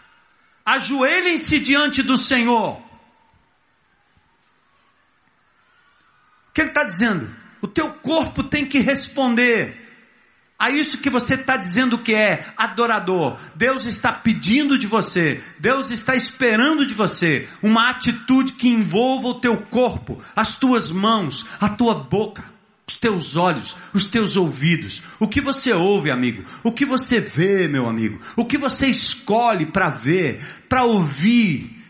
[0.64, 2.78] ajoelhem-se diante do Senhor.
[6.48, 7.34] O que ele está dizendo?
[7.60, 9.82] O teu corpo tem que responder
[10.58, 13.38] a isso que você está dizendo que é adorador.
[13.54, 19.40] Deus está pedindo de você, Deus está esperando de você uma atitude que envolva o
[19.40, 22.53] teu corpo, as tuas mãos, a tua boca
[23.04, 27.86] teus olhos, os teus ouvidos, o que você ouve, amigo, o que você vê, meu
[27.86, 31.84] amigo, o que você escolhe para ver, para ouvir.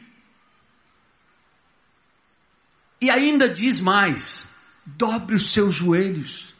[3.00, 4.50] E ainda diz mais:
[4.84, 6.52] dobre os seus joelhos.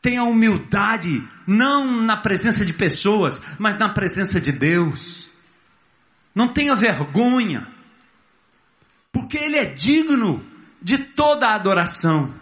[0.00, 5.32] Tenha humildade, não na presença de pessoas, mas na presença de Deus.
[6.32, 7.66] Não tenha vergonha,
[9.10, 10.46] porque Ele é digno
[10.80, 12.32] de toda a adoração.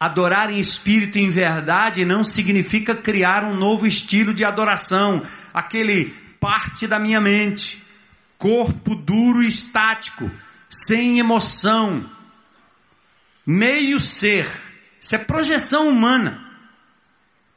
[0.00, 5.22] Adorar em espírito e em verdade não significa criar um novo estilo de adoração,
[5.52, 7.82] aquele parte da minha mente,
[8.36, 10.30] corpo duro e estático,
[10.70, 12.08] sem emoção,
[13.44, 14.48] meio ser.
[15.00, 16.48] Isso é projeção humana.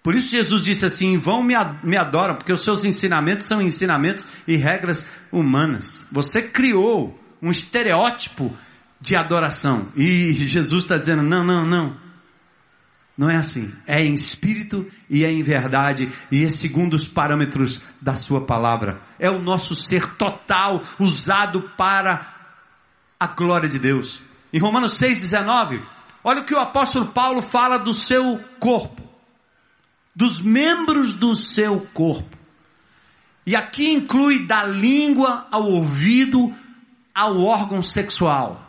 [0.03, 4.55] Por isso Jesus disse assim: vão me, adoram, porque os seus ensinamentos são ensinamentos e
[4.55, 6.07] regras humanas.
[6.11, 8.55] Você criou um estereótipo
[8.99, 9.91] de adoração.
[9.95, 12.11] E Jesus está dizendo: não, não, não.
[13.18, 13.72] Não é assim.
[13.88, 19.01] É em espírito e é em verdade e é segundo os parâmetros da Sua palavra.
[19.20, 22.26] É o nosso ser total usado para
[23.20, 24.22] a glória de Deus.
[24.53, 25.82] Em Romanos 6,19,
[26.24, 29.12] olha o que o apóstolo Paulo fala do seu corpo
[30.16, 32.38] dos membros do seu corpo.
[33.45, 36.53] E aqui inclui da língua ao ouvido
[37.14, 38.62] ao órgão sexual.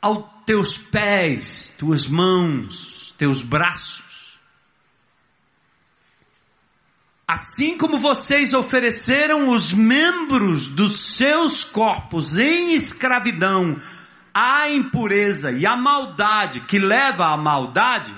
[0.00, 4.38] Aos teus pés, tuas mãos, teus braços.
[7.26, 13.76] Assim como vocês ofereceram os membros dos seus corpos em escravidão
[14.40, 18.14] a impureza e a maldade que leva à maldade,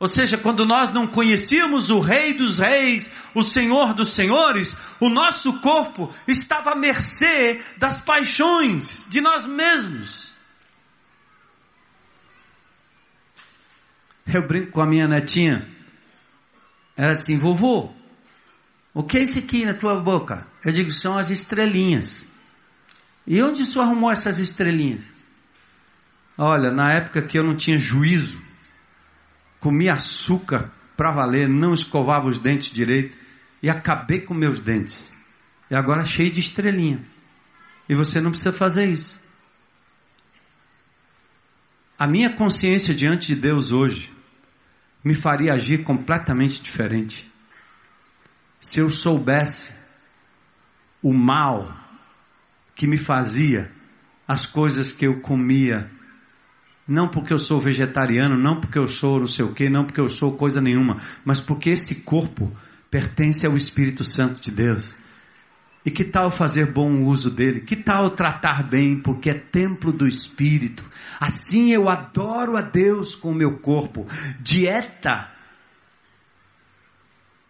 [0.00, 5.08] ou seja, quando nós não conhecíamos o Rei dos Reis, o Senhor dos Senhores, o
[5.08, 10.27] nosso corpo estava à mercê das paixões de nós mesmos.
[14.32, 15.66] Eu brinco com a minha netinha.
[16.96, 17.90] Ela assim, vovô,
[18.92, 20.46] o que é isso aqui na tua boca?
[20.64, 22.26] Eu digo, são as estrelinhas.
[23.26, 25.04] E onde isso arrumou essas estrelinhas?
[26.36, 28.40] Olha, na época que eu não tinha juízo,
[29.60, 33.16] comia açúcar para valer, não escovava os dentes direito
[33.62, 35.12] e acabei com meus dentes.
[35.70, 37.04] E agora cheio de estrelinha.
[37.88, 39.20] E você não precisa fazer isso.
[41.98, 44.17] A minha consciência diante de Deus hoje
[45.08, 47.26] me faria agir completamente diferente.
[48.60, 49.74] Se eu soubesse
[51.02, 51.74] o mal
[52.74, 53.72] que me fazia
[54.26, 55.90] as coisas que eu comia.
[56.86, 60.00] Não porque eu sou vegetariano, não porque eu sou não sei o que, não porque
[60.00, 62.54] eu sou coisa nenhuma, mas porque esse corpo
[62.90, 64.94] pertence ao Espírito Santo de Deus.
[65.88, 67.62] E que tal fazer bom uso dele?
[67.62, 70.84] Que tal tratar bem, porque é templo do Espírito?
[71.18, 74.06] Assim eu adoro a Deus com o meu corpo.
[74.38, 75.30] Dieta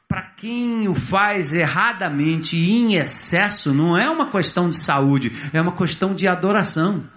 [0.07, 5.61] para quem o faz erradamente e em excesso, não é uma questão de saúde, é
[5.61, 7.11] uma questão de adoração.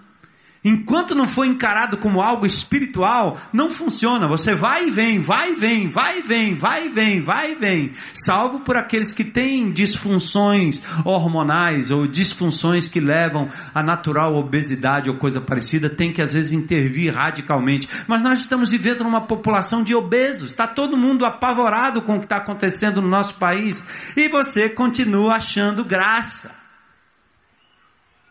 [0.64, 4.28] Enquanto não for encarado como algo espiritual, não funciona.
[4.28, 7.54] Você vai e vem, vai e vem, vai e vem, vai e vem, vai e
[7.56, 7.90] vem.
[8.14, 15.18] Salvo por aqueles que têm disfunções hormonais ou disfunções que levam a natural obesidade ou
[15.18, 17.88] coisa parecida, tem que às vezes intervir radicalmente.
[18.06, 20.50] Mas nós estamos vivendo numa população de obesos.
[20.50, 23.84] Está todo mundo apavorado com o que está acontecendo no nosso país.
[24.16, 26.54] E você continua achando graça.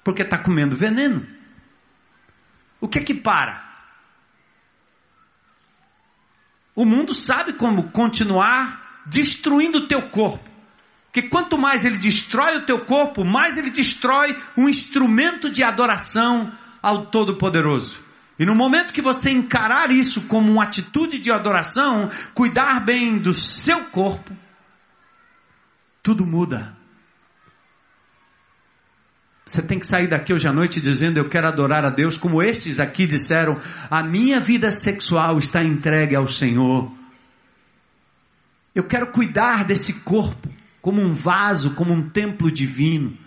[0.01, 1.40] Porque está comendo veneno.
[2.81, 3.63] O que é que para?
[6.75, 10.49] O mundo sabe como continuar destruindo o teu corpo.
[11.13, 16.51] Que quanto mais ele destrói o teu corpo, mais ele destrói um instrumento de adoração
[16.81, 18.01] ao Todo-Poderoso.
[18.39, 23.33] E no momento que você encarar isso como uma atitude de adoração, cuidar bem do
[23.33, 24.35] seu corpo,
[26.01, 26.80] tudo muda.
[29.51, 32.41] Você tem que sair daqui hoje à noite dizendo: Eu quero adorar a Deus, como
[32.41, 36.89] estes aqui disseram: A minha vida sexual está entregue ao Senhor.
[38.73, 40.47] Eu quero cuidar desse corpo
[40.81, 43.17] como um vaso, como um templo divino.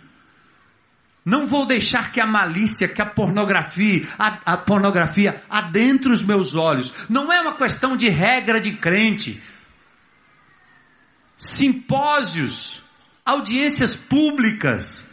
[1.23, 6.55] Não vou deixar que a malícia, que a pornografia, a, a pornografia adentre os meus
[6.55, 6.95] olhos.
[7.07, 9.43] Não é uma questão de regra de crente.
[11.37, 12.83] Simpósios,
[13.27, 15.07] audiências públicas,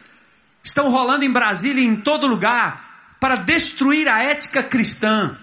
[0.64, 5.38] estão rolando em Brasília e em todo lugar para destruir a ética cristã.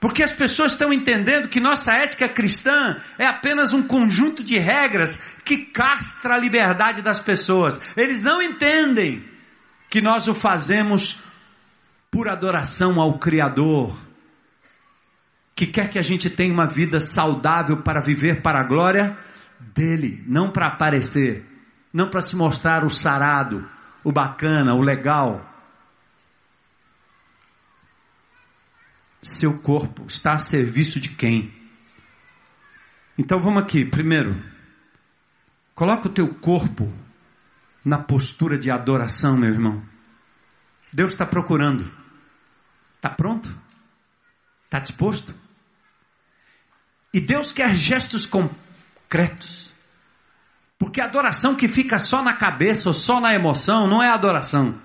[0.00, 5.16] Porque as pessoas estão entendendo que nossa ética cristã é apenas um conjunto de regras
[5.44, 7.80] que castra a liberdade das pessoas.
[7.96, 9.24] Eles não entendem
[9.88, 11.20] que nós o fazemos
[12.10, 13.96] por adoração ao Criador,
[15.54, 19.16] que quer que a gente tenha uma vida saudável para viver para a glória
[19.72, 21.46] dele, não para aparecer,
[21.92, 23.64] não para se mostrar o sarado,
[24.04, 25.48] o bacana, o legal.
[29.22, 31.52] Seu corpo está a serviço de quem?
[33.16, 34.42] Então vamos aqui, primeiro,
[35.74, 36.92] coloca o teu corpo
[37.84, 39.82] na postura de adoração, meu irmão.
[40.92, 41.90] Deus está procurando.
[42.96, 43.48] Está pronto?
[44.64, 45.34] Está disposto?
[47.12, 49.71] E Deus quer gestos concretos.
[50.82, 54.82] Porque adoração que fica só na cabeça ou só na emoção não é adoração.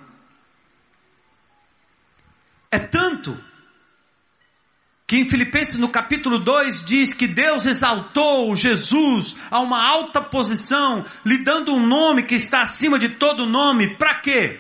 [2.70, 3.36] É tanto
[5.08, 11.04] que em Filipenses no capítulo 2 diz que Deus exaltou Jesus a uma alta posição,
[11.26, 14.60] lhe dando um nome que está acima de todo nome, para quê?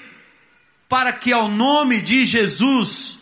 [0.90, 3.20] Para que ao nome de Jesus,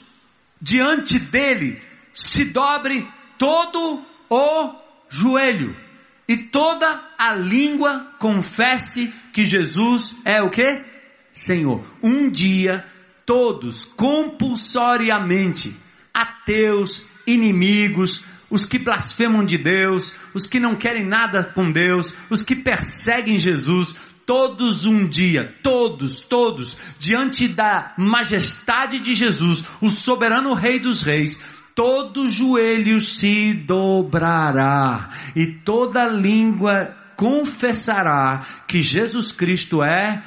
[0.62, 1.82] diante dele,
[2.14, 3.06] se dobre
[3.38, 4.74] todo o
[5.10, 5.84] joelho
[6.28, 10.84] e toda a língua confesse que Jesus é o que?
[11.32, 11.86] Senhor.
[12.02, 12.84] Um dia,
[13.26, 15.76] todos, compulsoriamente,
[16.14, 22.42] ateus, inimigos, os que blasfemam de Deus, os que não querem nada com Deus, os
[22.42, 23.96] que perseguem Jesus,
[24.26, 31.40] todos um dia, todos, todos, diante da majestade de Jesus, o soberano Rei dos Reis,
[31.76, 40.24] todo joelho se dobrará e toda língua confessará que Jesus Cristo é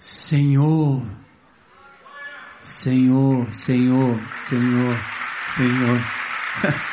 [0.00, 1.06] Senhor.
[2.62, 4.98] Senhor, Senhor, Senhor.
[5.56, 6.00] Senhor.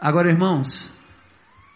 [0.00, 0.90] Agora, irmãos,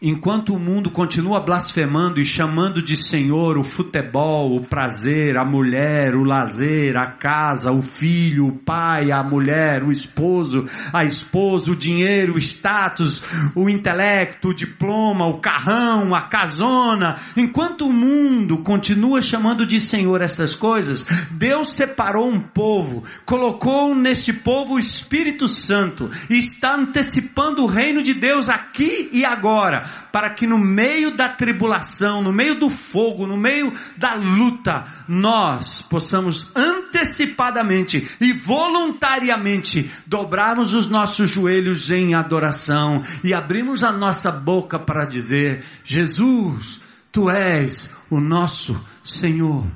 [0.07, 6.15] Enquanto o mundo continua blasfemando e chamando de Senhor o futebol, o prazer, a mulher,
[6.15, 11.75] o lazer, a casa, o filho, o pai, a mulher, o esposo, a esposa, o
[11.75, 13.23] dinheiro, o status,
[13.55, 20.21] o intelecto, o diploma, o carrão, a casona, enquanto o mundo continua chamando de Senhor
[20.21, 27.63] essas coisas, Deus separou um povo, colocou nesse povo o Espírito Santo e está antecipando
[27.63, 32.55] o reino de Deus aqui e agora para que no meio da tribulação, no meio
[32.55, 41.91] do fogo, no meio da luta, nós possamos antecipadamente e voluntariamente dobrarmos os nossos joelhos
[41.91, 46.81] em adoração e abrirmos a nossa boca para dizer: Jesus,
[47.11, 49.67] tu és o nosso Senhor.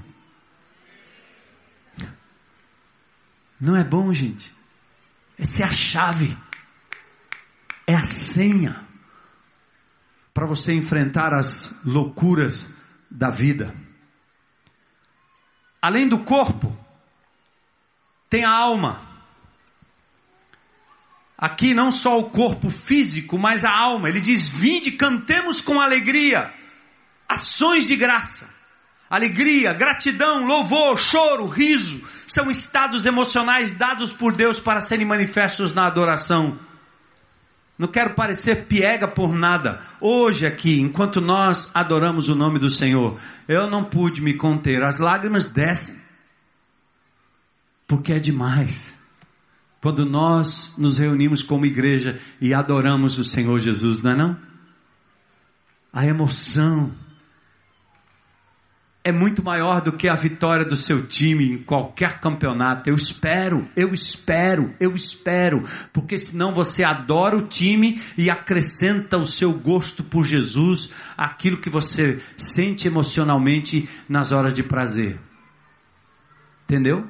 [3.60, 4.54] Não é bom, gente?
[5.36, 6.36] Essa é a chave.
[7.86, 8.87] É a senha
[10.38, 12.72] para você enfrentar as loucuras
[13.10, 13.74] da vida.
[15.82, 16.78] Além do corpo,
[18.30, 19.02] tem a alma.
[21.36, 24.08] Aqui não só o corpo físico, mas a alma.
[24.08, 26.54] Ele diz: Vinde, cantemos com alegria,
[27.28, 28.48] ações de graça.
[29.10, 35.88] Alegria, gratidão, louvor, choro, riso são estados emocionais dados por Deus para serem manifestos na
[35.88, 36.67] adoração.
[37.78, 39.80] Não quero parecer piega por nada.
[40.00, 44.82] Hoje aqui, enquanto nós adoramos o nome do Senhor, eu não pude me conter.
[44.82, 45.96] As lágrimas descem.
[47.86, 48.98] Porque é demais.
[49.80, 54.36] Quando nós nos reunimos como igreja e adoramos o Senhor Jesus, não é não?
[55.92, 56.92] A emoção
[59.08, 62.90] é muito maior do que a vitória do seu time em qualquer campeonato.
[62.90, 65.62] Eu espero, eu espero, eu espero,
[65.94, 71.70] porque senão você adora o time e acrescenta o seu gosto por Jesus, aquilo que
[71.70, 75.18] você sente emocionalmente nas horas de prazer.
[76.64, 77.08] Entendeu?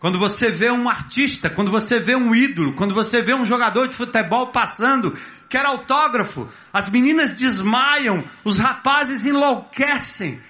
[0.00, 3.86] Quando você vê um artista, quando você vê um ídolo, quando você vê um jogador
[3.86, 5.12] de futebol passando,
[5.46, 10.40] quer autógrafo, as meninas desmaiam, os rapazes enlouquecem.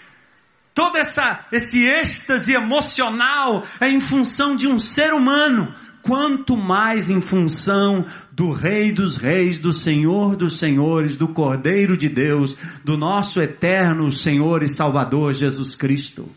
[0.72, 7.20] Todo essa, esse êxtase emocional é em função de um ser humano, quanto mais em
[7.20, 13.42] função do Rei dos Reis, do Senhor dos Senhores, do Cordeiro de Deus, do nosso
[13.42, 16.30] eterno Senhor e Salvador Jesus Cristo.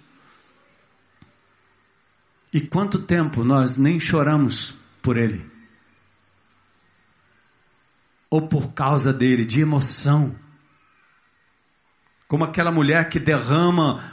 [2.53, 5.43] E quanto tempo nós nem choramos por ele?
[8.29, 10.35] Ou por causa dele, de emoção.
[12.27, 14.03] Como aquela mulher que derrama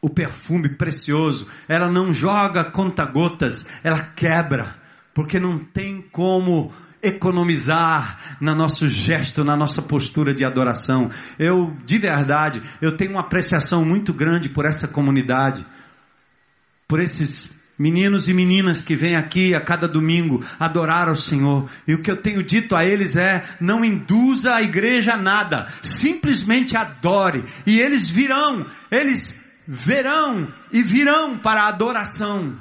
[0.00, 4.76] o perfume precioso, ela não joga conta-gotas, ela quebra,
[5.14, 6.72] porque não tem como
[7.02, 11.10] economizar na nosso gesto, na nossa postura de adoração.
[11.38, 15.64] Eu, de verdade, eu tenho uma apreciação muito grande por essa comunidade,
[16.88, 21.68] por esses meninos e meninas que vêm aqui a cada domingo adorar ao Senhor.
[21.86, 25.66] E o que eu tenho dito a eles é: não induza a igreja a nada,
[25.82, 27.44] simplesmente adore.
[27.66, 32.56] E eles virão, eles verão e virão para a adoração.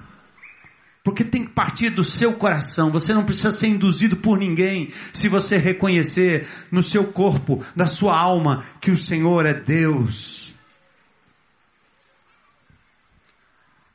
[1.04, 2.90] Porque tem que partir do seu coração.
[2.90, 4.90] Você não precisa ser induzido por ninguém.
[5.14, 10.45] Se você reconhecer no seu corpo, na sua alma, que o Senhor é Deus.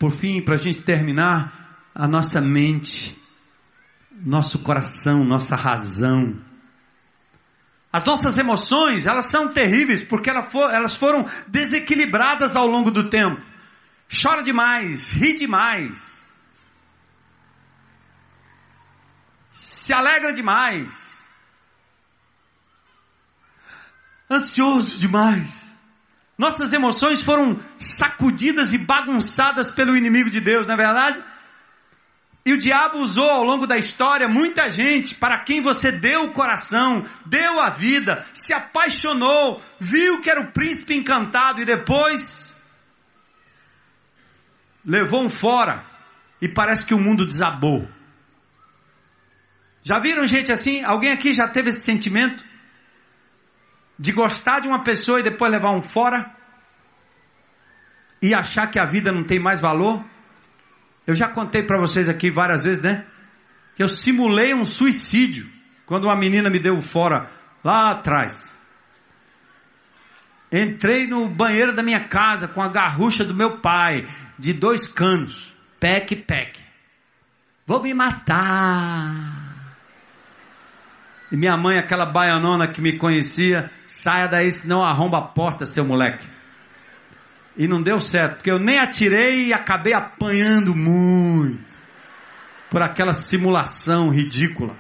[0.00, 3.14] Por fim, para a gente terminar, a nossa mente,
[4.10, 6.42] nosso coração, nossa razão.
[7.92, 13.42] As nossas emoções, elas são terríveis porque elas foram desequilibradas ao longo do tempo.
[14.10, 16.24] chora demais, ri demais,
[19.52, 21.20] se alegra demais,
[24.30, 25.59] ansioso demais.
[26.40, 31.22] Nossas emoções foram sacudidas e bagunçadas pelo inimigo de Deus, não é verdade?
[32.46, 36.32] E o diabo usou ao longo da história muita gente para quem você deu o
[36.32, 42.56] coração, deu a vida, se apaixonou, viu que era o príncipe encantado e depois
[44.82, 45.84] levou um fora
[46.40, 47.86] e parece que o mundo desabou.
[49.82, 50.82] Já viram gente assim?
[50.82, 52.42] Alguém aqui já teve esse sentimento?
[54.00, 56.34] De gostar de uma pessoa e depois levar um fora?
[58.22, 60.02] E achar que a vida não tem mais valor?
[61.06, 63.04] Eu já contei para vocês aqui várias vezes, né?
[63.76, 65.46] Que eu simulei um suicídio
[65.84, 67.30] quando uma menina me deu fora
[67.62, 68.58] lá atrás.
[70.50, 74.06] Entrei no banheiro da minha casa com a garrucha do meu pai,
[74.38, 76.58] de dois canos, pec, pec.
[77.66, 79.49] Vou me matar.
[81.30, 85.84] E minha mãe, aquela baianona que me conhecia, saia daí, senão arromba a porta, seu
[85.84, 86.26] moleque.
[87.56, 91.70] E não deu certo, porque eu nem atirei e acabei apanhando muito.
[92.68, 94.76] Por aquela simulação ridícula.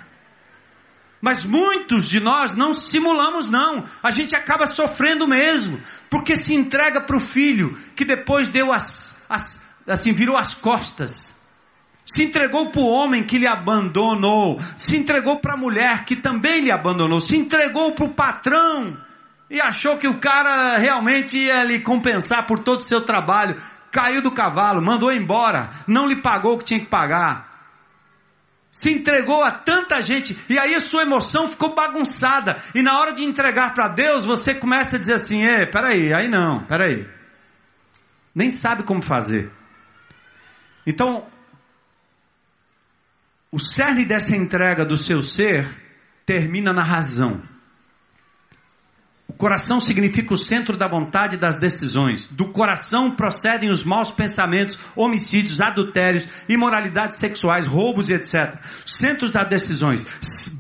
[1.20, 3.84] Mas muitos de nós não simulamos, não.
[4.02, 5.80] A gente acaba sofrendo mesmo.
[6.08, 11.38] Porque se entrega para o filho, que depois deu as, as, assim, virou as costas
[12.10, 16.60] se entregou para o homem que lhe abandonou, se entregou para a mulher que também
[16.60, 18.98] lhe abandonou, se entregou para o patrão
[19.48, 23.54] e achou que o cara realmente ia lhe compensar por todo o seu trabalho,
[23.92, 27.48] caiu do cavalo, mandou embora, não lhe pagou o que tinha que pagar.
[28.72, 32.60] Se entregou a tanta gente, e aí a sua emoção ficou bagunçada.
[32.74, 36.28] E na hora de entregar para Deus, você começa a dizer assim: é, peraí, aí
[36.28, 37.06] não, peraí.
[38.32, 39.50] Nem sabe como fazer.
[40.86, 41.26] Então,
[43.52, 45.68] o cerne dessa entrega do seu ser
[46.24, 47.42] termina na razão.
[49.26, 52.26] O coração significa o centro da vontade e das decisões.
[52.30, 58.60] Do coração procedem os maus pensamentos, homicídios, adultérios, imoralidades sexuais, roubos e etc.
[58.84, 60.04] Centros das decisões.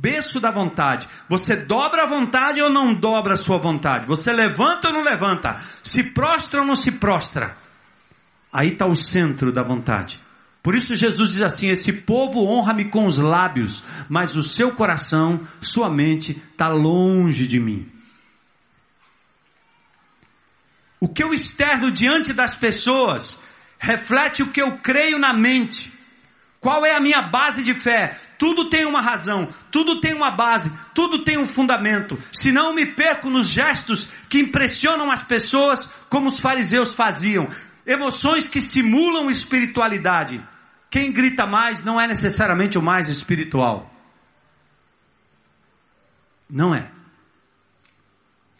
[0.00, 1.08] Berço da vontade.
[1.28, 4.06] Você dobra a vontade ou não dobra a sua vontade?
[4.06, 5.56] Você levanta ou não levanta?
[5.82, 7.56] Se prostra ou não se prostra?
[8.52, 10.18] Aí está o centro da vontade.
[10.62, 15.40] Por isso Jesus diz assim: Esse povo honra-me com os lábios, mas o seu coração,
[15.60, 17.90] sua mente, está longe de mim.
[21.00, 23.40] O que eu externo diante das pessoas
[23.78, 25.90] reflete o que eu creio na mente.
[26.60, 28.20] Qual é a minha base de fé?
[28.38, 32.18] Tudo tem uma razão, tudo tem uma base, tudo tem um fundamento.
[32.30, 37.48] Se não me perco nos gestos que impressionam as pessoas, como os fariseus faziam
[37.86, 40.42] emoções que simulam espiritualidade.
[40.90, 43.90] Quem grita mais não é necessariamente o mais espiritual.
[46.48, 46.90] Não é.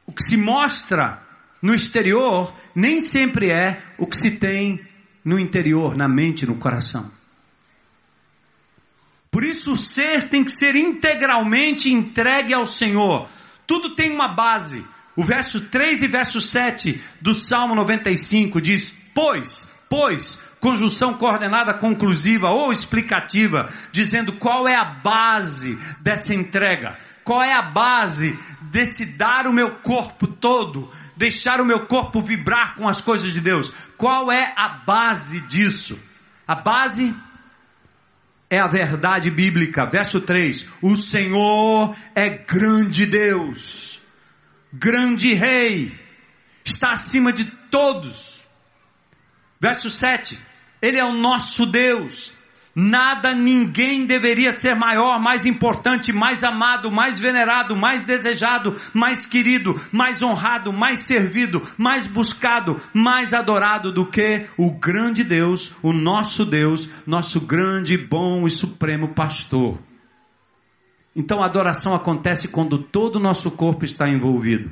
[0.06, 1.22] O que se mostra
[1.60, 4.80] no exterior nem sempre é o que se tem
[5.24, 7.10] no interior, na mente, no coração.
[9.30, 13.28] Por isso o ser tem que ser integralmente entregue ao Senhor.
[13.66, 14.84] Tudo tem uma base.
[15.14, 22.48] O verso 3 e verso 7 do Salmo 95 diz: Pois, pois, conjunção coordenada conclusiva
[22.48, 29.46] ou explicativa, dizendo qual é a base dessa entrega, qual é a base desse dar
[29.46, 33.74] o meu corpo todo, deixar o meu corpo vibrar com as coisas de Deus.
[33.98, 36.00] Qual é a base disso?
[36.48, 37.14] A base
[38.48, 39.84] é a verdade bíblica.
[39.84, 44.00] Verso 3: O Senhor é grande Deus,
[44.72, 45.92] grande Rei,
[46.64, 48.39] está acima de todos
[49.60, 50.38] Verso 7.
[50.80, 52.34] Ele é o nosso Deus.
[52.74, 59.74] Nada, ninguém deveria ser maior, mais importante, mais amado, mais venerado, mais desejado, mais querido,
[59.92, 66.44] mais honrado, mais servido, mais buscado, mais adorado do que o grande Deus, o nosso
[66.44, 69.78] Deus, nosso grande, bom e supremo pastor.
[71.14, 74.70] Então a adoração acontece quando todo o nosso corpo está envolvido.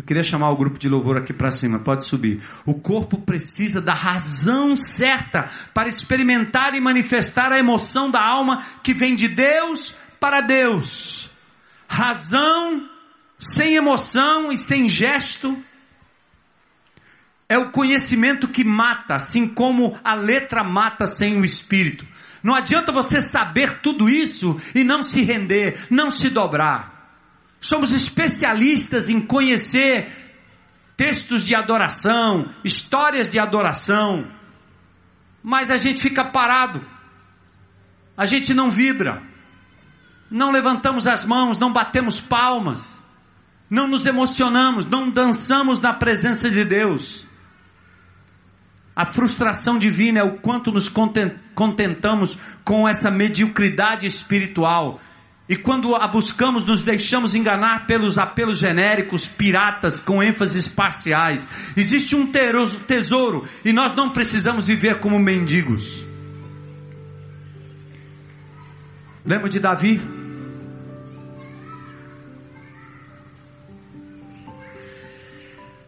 [0.00, 2.42] Eu queria chamar o grupo de louvor aqui para cima, pode subir.
[2.64, 8.94] O corpo precisa da razão certa para experimentar e manifestar a emoção da alma que
[8.94, 11.30] vem de Deus para Deus.
[11.86, 12.88] Razão
[13.38, 15.54] sem emoção e sem gesto
[17.46, 22.06] é o conhecimento que mata, assim como a letra mata sem o espírito.
[22.42, 26.99] Não adianta você saber tudo isso e não se render, não se dobrar.
[27.60, 30.10] Somos especialistas em conhecer
[30.96, 34.26] textos de adoração, histórias de adoração,
[35.42, 36.84] mas a gente fica parado,
[38.16, 39.22] a gente não vibra,
[40.30, 42.86] não levantamos as mãos, não batemos palmas,
[43.68, 47.26] não nos emocionamos, não dançamos na presença de Deus.
[48.94, 55.00] A frustração divina é o quanto nos contentamos com essa mediocridade espiritual
[55.50, 61.48] e quando a buscamos, nos deixamos enganar pelos apelos genéricos, piratas, com ênfases parciais.
[61.76, 62.30] Existe um
[62.86, 66.06] tesouro e nós não precisamos viver como mendigos.
[69.26, 70.00] Lembra de Davi?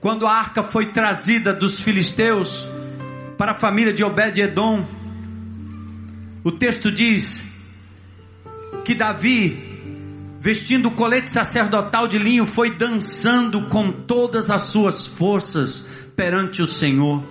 [0.00, 2.68] Quando a arca foi trazida dos filisteus
[3.38, 4.88] para a família de Obed-Edom,
[6.42, 7.51] o texto diz
[8.84, 9.72] que Davi,
[10.40, 16.66] vestindo o colete sacerdotal de linho, foi dançando com todas as suas forças perante o
[16.66, 17.22] Senhor.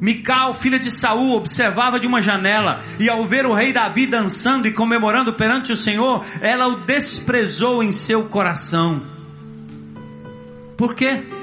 [0.00, 4.68] Mical, filha de Saul, observava de uma janela, e ao ver o rei Davi dançando
[4.68, 9.02] e comemorando perante o Senhor, ela o desprezou em seu coração.
[10.76, 11.33] Por quê?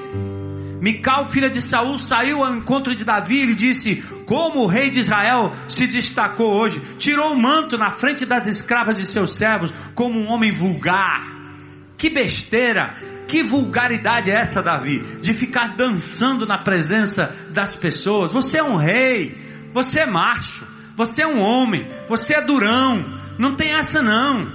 [0.82, 4.90] Mical, filha de Saul, saiu ao encontro de Davi e lhe disse: Como o rei
[4.90, 9.72] de Israel se destacou hoje, tirou o manto na frente das escravas de seus servos,
[9.94, 11.22] como um homem vulgar.
[11.96, 12.96] Que besteira,
[13.28, 18.32] que vulgaridade é essa, Davi, de ficar dançando na presença das pessoas?
[18.32, 19.38] Você é um rei,
[19.72, 20.66] você é macho,
[20.98, 23.06] você é um homem, você é durão,
[23.38, 24.52] não tem essa não.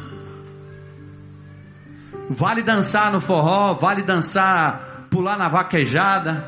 [2.29, 4.86] Vale dançar no forró, vale dançar
[5.17, 6.45] pular na vaquejada,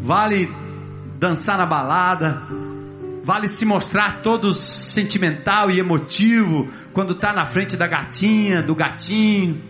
[0.00, 0.48] vale
[1.18, 2.42] dançar na balada,
[3.22, 9.60] vale se mostrar todo sentimental e emotivo quando está na frente da gatinha, do gatinho.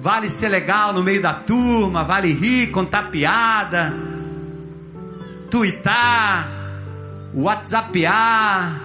[0.00, 3.92] Vale ser legal no meio da turma, vale rir, contar piada,
[5.50, 6.48] tuitar,
[7.34, 8.80] whatsappear,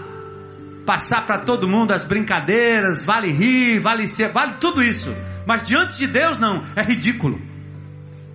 [0.85, 5.15] passar para todo mundo as brincadeiras, vale rir, vale ser, vale tudo isso.
[5.47, 7.39] Mas diante de Deus não, é ridículo.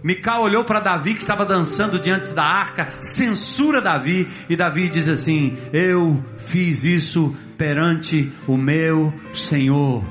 [0.02, 5.08] Mical olhou para Davi que estava dançando diante da arca, censura Davi, e Davi diz
[5.08, 10.02] assim: Eu fiz isso perante o meu Senhor.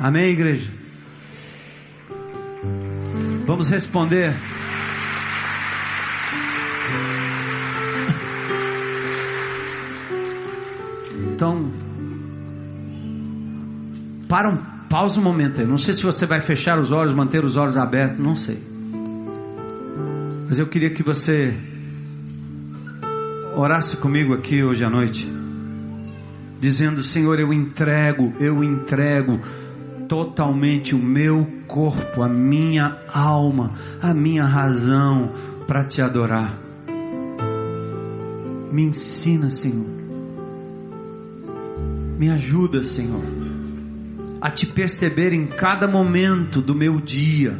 [0.00, 0.70] Amém, igreja?
[3.46, 4.34] Vamos responder.
[11.34, 11.72] Então,
[14.28, 15.66] para um Pausa um momento aí.
[15.66, 18.62] Não sei se você vai fechar os olhos, manter os olhos abertos, não sei.
[20.48, 21.58] Mas eu queria que você
[23.56, 25.26] orasse comigo aqui hoje à noite,
[26.60, 29.40] dizendo: Senhor, eu entrego, eu entrego
[30.08, 35.32] totalmente o meu corpo, a minha alma, a minha razão
[35.66, 36.58] para te adorar.
[38.70, 39.94] Me ensina, Senhor.
[42.18, 43.43] Me ajuda, Senhor
[44.44, 47.58] a te perceber em cada momento do meu dia.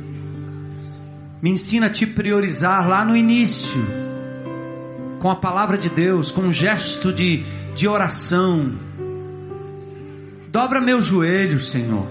[1.41, 3.81] Me ensina a te priorizar lá no início,
[5.19, 7.43] com a palavra de Deus, com um gesto de,
[7.75, 8.71] de oração.
[10.49, 12.07] Dobra meus joelhos, Senhor.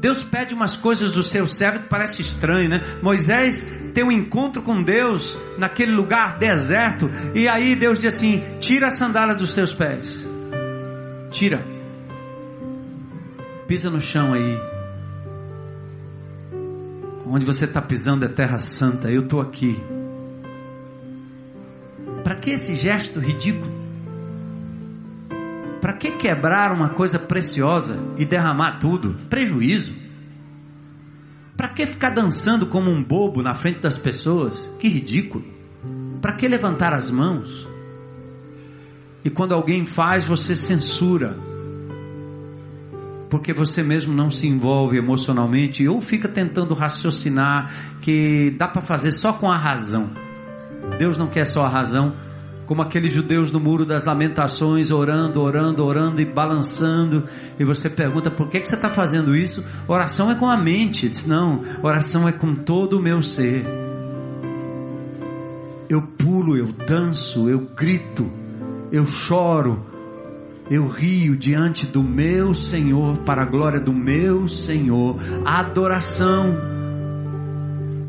[0.00, 2.80] Deus pede umas coisas do seu servo que parece estranho, né?
[3.02, 8.86] Moisés tem um encontro com Deus naquele lugar deserto, e aí Deus diz assim: tira
[8.86, 10.26] as sandálias dos seus pés.
[11.30, 11.62] Tira.
[13.68, 14.58] Pisa no chão aí.
[17.26, 19.78] Onde você está pisando é terra santa, eu estou aqui.
[22.24, 23.79] Para que esse gesto ridículo?
[25.80, 29.16] Para que quebrar uma coisa preciosa e derramar tudo?
[29.28, 29.94] Prejuízo.
[31.56, 34.70] Para que ficar dançando como um bobo na frente das pessoas?
[34.78, 35.44] Que ridículo.
[36.20, 37.66] Para que levantar as mãos?
[39.24, 41.36] E quando alguém faz, você censura.
[43.28, 49.12] Porque você mesmo não se envolve emocionalmente ou fica tentando raciocinar que dá para fazer
[49.12, 50.10] só com a razão.
[50.98, 52.14] Deus não quer só a razão,
[52.70, 57.24] como aqueles judeus no muro das lamentações, orando, orando, orando e balançando.
[57.58, 59.64] E você pergunta: por que, que você está fazendo isso?
[59.88, 61.08] Oração é com a mente.
[61.08, 63.66] Diz: não, oração é com todo o meu ser.
[65.88, 68.30] Eu pulo, eu danço, eu grito,
[68.92, 69.84] eu choro,
[70.70, 75.16] eu rio diante do meu Senhor, para a glória do meu Senhor.
[75.44, 76.79] Adoração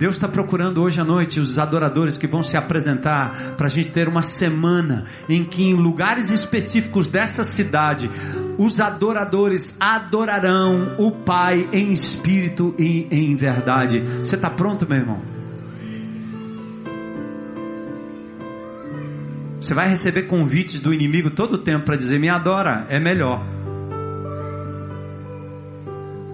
[0.01, 3.91] Deus está procurando hoje à noite os adoradores que vão se apresentar para a gente
[3.91, 8.09] ter uma semana em que, em lugares específicos dessa cidade,
[8.57, 13.99] os adoradores adorarão o Pai em espírito e em verdade.
[13.99, 15.21] Você está pronto, meu irmão?
[19.59, 23.45] Você vai receber convites do inimigo todo o tempo para dizer: me adora, é melhor.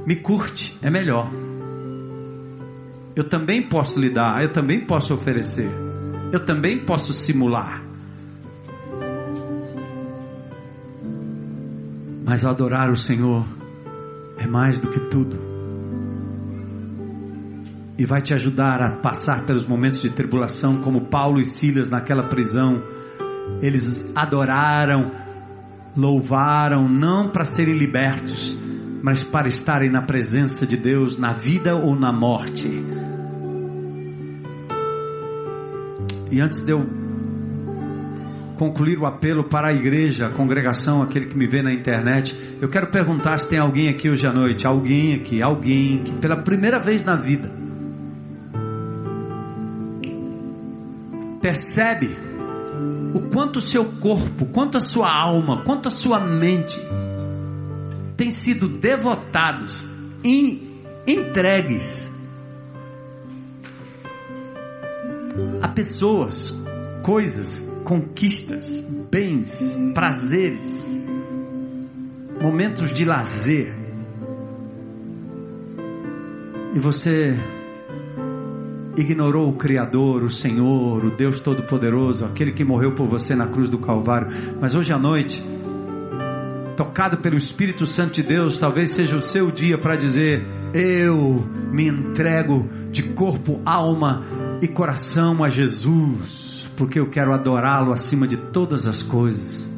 [0.06, 1.47] Me curte, é melhor.
[3.18, 5.72] Eu também posso lhe dar, eu também posso oferecer,
[6.32, 7.82] eu também posso simular.
[12.24, 13.44] Mas adorar o Senhor
[14.38, 15.36] é mais do que tudo.
[17.98, 22.28] E vai te ajudar a passar pelos momentos de tribulação, como Paulo e Silas naquela
[22.28, 22.84] prisão
[23.64, 25.12] eles adoraram,
[25.96, 28.56] louvaram, não para serem libertos,
[29.02, 33.07] mas para estarem na presença de Deus na vida ou na morte.
[36.32, 36.86] E antes de eu
[38.58, 42.70] concluir o apelo para a igreja, a congregação, aquele que me vê na internet, eu
[42.70, 46.80] quero perguntar se tem alguém aqui hoje à noite, alguém aqui, alguém que pela primeira
[46.80, 47.52] vez na vida
[51.40, 52.18] percebe
[53.14, 56.78] o quanto o seu corpo, quanto a sua alma, quanto a sua mente
[58.18, 59.88] tem sido devotados,
[60.24, 62.12] em, entregues
[65.78, 66.60] pessoas,
[67.04, 71.00] coisas, conquistas, bens, prazeres,
[72.42, 73.76] momentos de lazer.
[76.74, 77.38] E você
[78.98, 83.70] ignorou o Criador, o Senhor, o Deus Todo-Poderoso, aquele que morreu por você na cruz
[83.70, 84.30] do Calvário.
[84.60, 85.46] Mas hoje à noite,
[86.76, 91.88] tocado pelo Espírito Santo de Deus, talvez seja o seu dia para dizer: Eu me
[91.88, 94.24] entrego de corpo, alma
[94.62, 99.70] e coração a Jesus, porque eu quero adorá-lo acima de todas as coisas.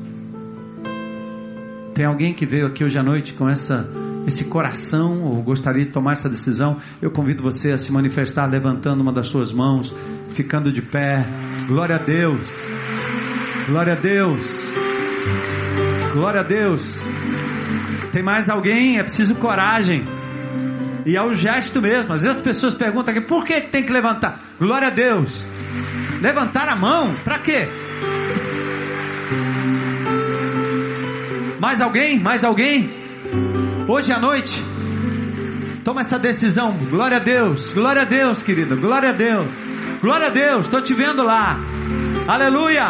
[1.94, 3.86] Tem alguém que veio aqui hoje à noite com essa
[4.28, 9.02] esse coração ou gostaria de tomar essa decisão, eu convido você a se manifestar levantando
[9.02, 9.94] uma das suas mãos,
[10.34, 11.26] ficando de pé.
[11.68, 12.48] Glória a Deus.
[13.68, 14.46] Glória a Deus.
[16.14, 17.02] Glória a Deus.
[18.12, 19.00] Tem mais alguém?
[19.00, 20.19] É preciso coragem.
[21.06, 22.14] E é o gesto mesmo.
[22.14, 24.40] Às vezes as pessoas perguntam aqui, por que tem que levantar?
[24.60, 25.48] Glória a Deus.
[26.22, 27.16] Levantar a mão?
[27.24, 27.68] Para quê?
[31.60, 32.20] Mais alguém?
[32.20, 32.90] Mais alguém?
[33.88, 34.64] Hoje à noite,
[35.84, 36.78] toma essa decisão.
[36.90, 39.50] Glória a Deus, glória a Deus, querido, glória a Deus,
[40.02, 40.66] glória a Deus.
[40.66, 41.60] Estou te vendo lá.
[42.28, 42.86] Aleluia.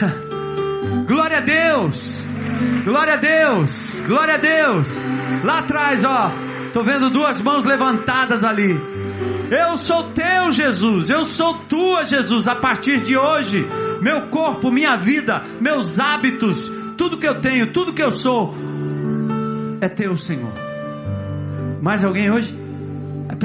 [1.06, 2.24] Glória a Deus,
[2.84, 4.88] glória a Deus, glória a Deus.
[5.44, 6.32] Lá atrás, ó,
[6.66, 8.78] estou vendo duas mãos levantadas ali.
[9.50, 11.10] Eu sou teu, Jesus.
[11.10, 12.46] Eu sou tua, Jesus.
[12.46, 13.66] A partir de hoje,
[14.00, 18.54] meu corpo, minha vida, meus hábitos, tudo que eu tenho, tudo que eu sou,
[19.80, 20.52] é teu, Senhor.
[21.82, 22.56] Mais alguém hoje?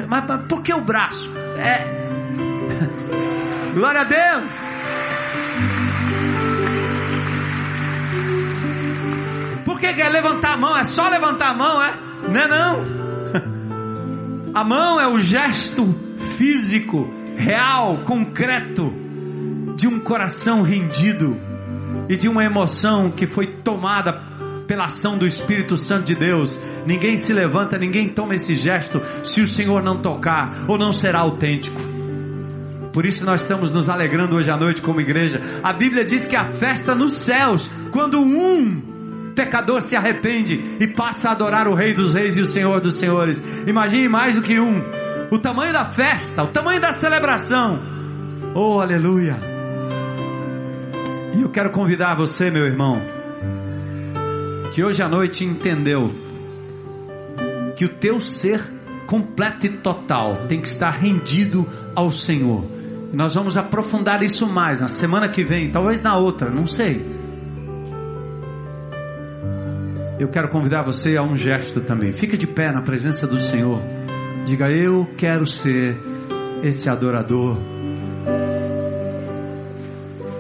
[0.08, 1.32] Mas, mas por que o braço?
[1.58, 2.06] É.
[3.74, 5.95] Glória a Deus.
[9.76, 10.78] Por que quer levantar a mão?
[10.78, 12.00] É só levantar a mão, é?
[12.30, 12.96] Não é não.
[14.56, 15.94] A mão é o gesto
[16.38, 18.90] físico, real, concreto
[19.76, 21.36] de um coração rendido
[22.08, 24.14] e de uma emoção que foi tomada
[24.66, 26.58] pela ação do Espírito Santo de Deus.
[26.88, 31.20] Ninguém se levanta, ninguém toma esse gesto se o Senhor não tocar ou não será
[31.20, 31.82] autêntico.
[32.94, 35.42] Por isso nós estamos nos alegrando hoje à noite como igreja.
[35.62, 38.95] A Bíblia diz que a festa nos céus, quando um
[39.36, 42.96] pecador se arrepende e passa a adorar o Rei dos Reis e o Senhor dos
[42.96, 43.44] Senhores.
[43.68, 44.82] Imagine mais do que um.
[45.30, 47.80] O tamanho da festa, o tamanho da celebração.
[48.56, 49.38] Oh, aleluia!
[51.36, 53.02] E eu quero convidar você, meu irmão,
[54.74, 56.10] que hoje à noite entendeu
[57.76, 58.62] que o teu ser
[59.06, 62.66] completo e total tem que estar rendido ao Senhor.
[63.12, 67.25] Nós vamos aprofundar isso mais na semana que vem, talvez na outra, não sei.
[70.20, 72.14] Eu quero convidar você a um gesto também.
[72.14, 73.80] Fique de pé na presença do Senhor.
[74.46, 75.98] Diga: Eu quero ser
[76.64, 77.58] esse adorador.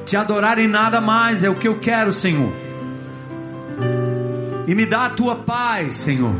[0.05, 2.65] Te adorar em nada mais é o que eu quero, Senhor
[4.67, 6.35] e me dá a tua paz, Senhor,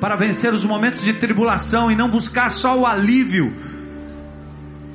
[0.00, 3.52] para vencer os momentos de tribulação e não buscar só o alívio,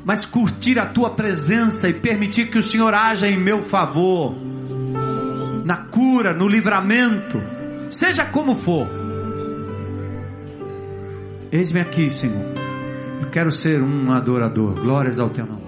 [0.04, 4.36] mas curtir a tua presença e permitir que o Senhor haja em meu favor,
[5.72, 7.42] na cura, no livramento,
[7.90, 8.90] seja como for.
[11.50, 12.54] Eis-me aqui, Senhor.
[13.22, 14.74] Eu quero ser um adorador.
[14.82, 15.62] Glórias ao teu nome.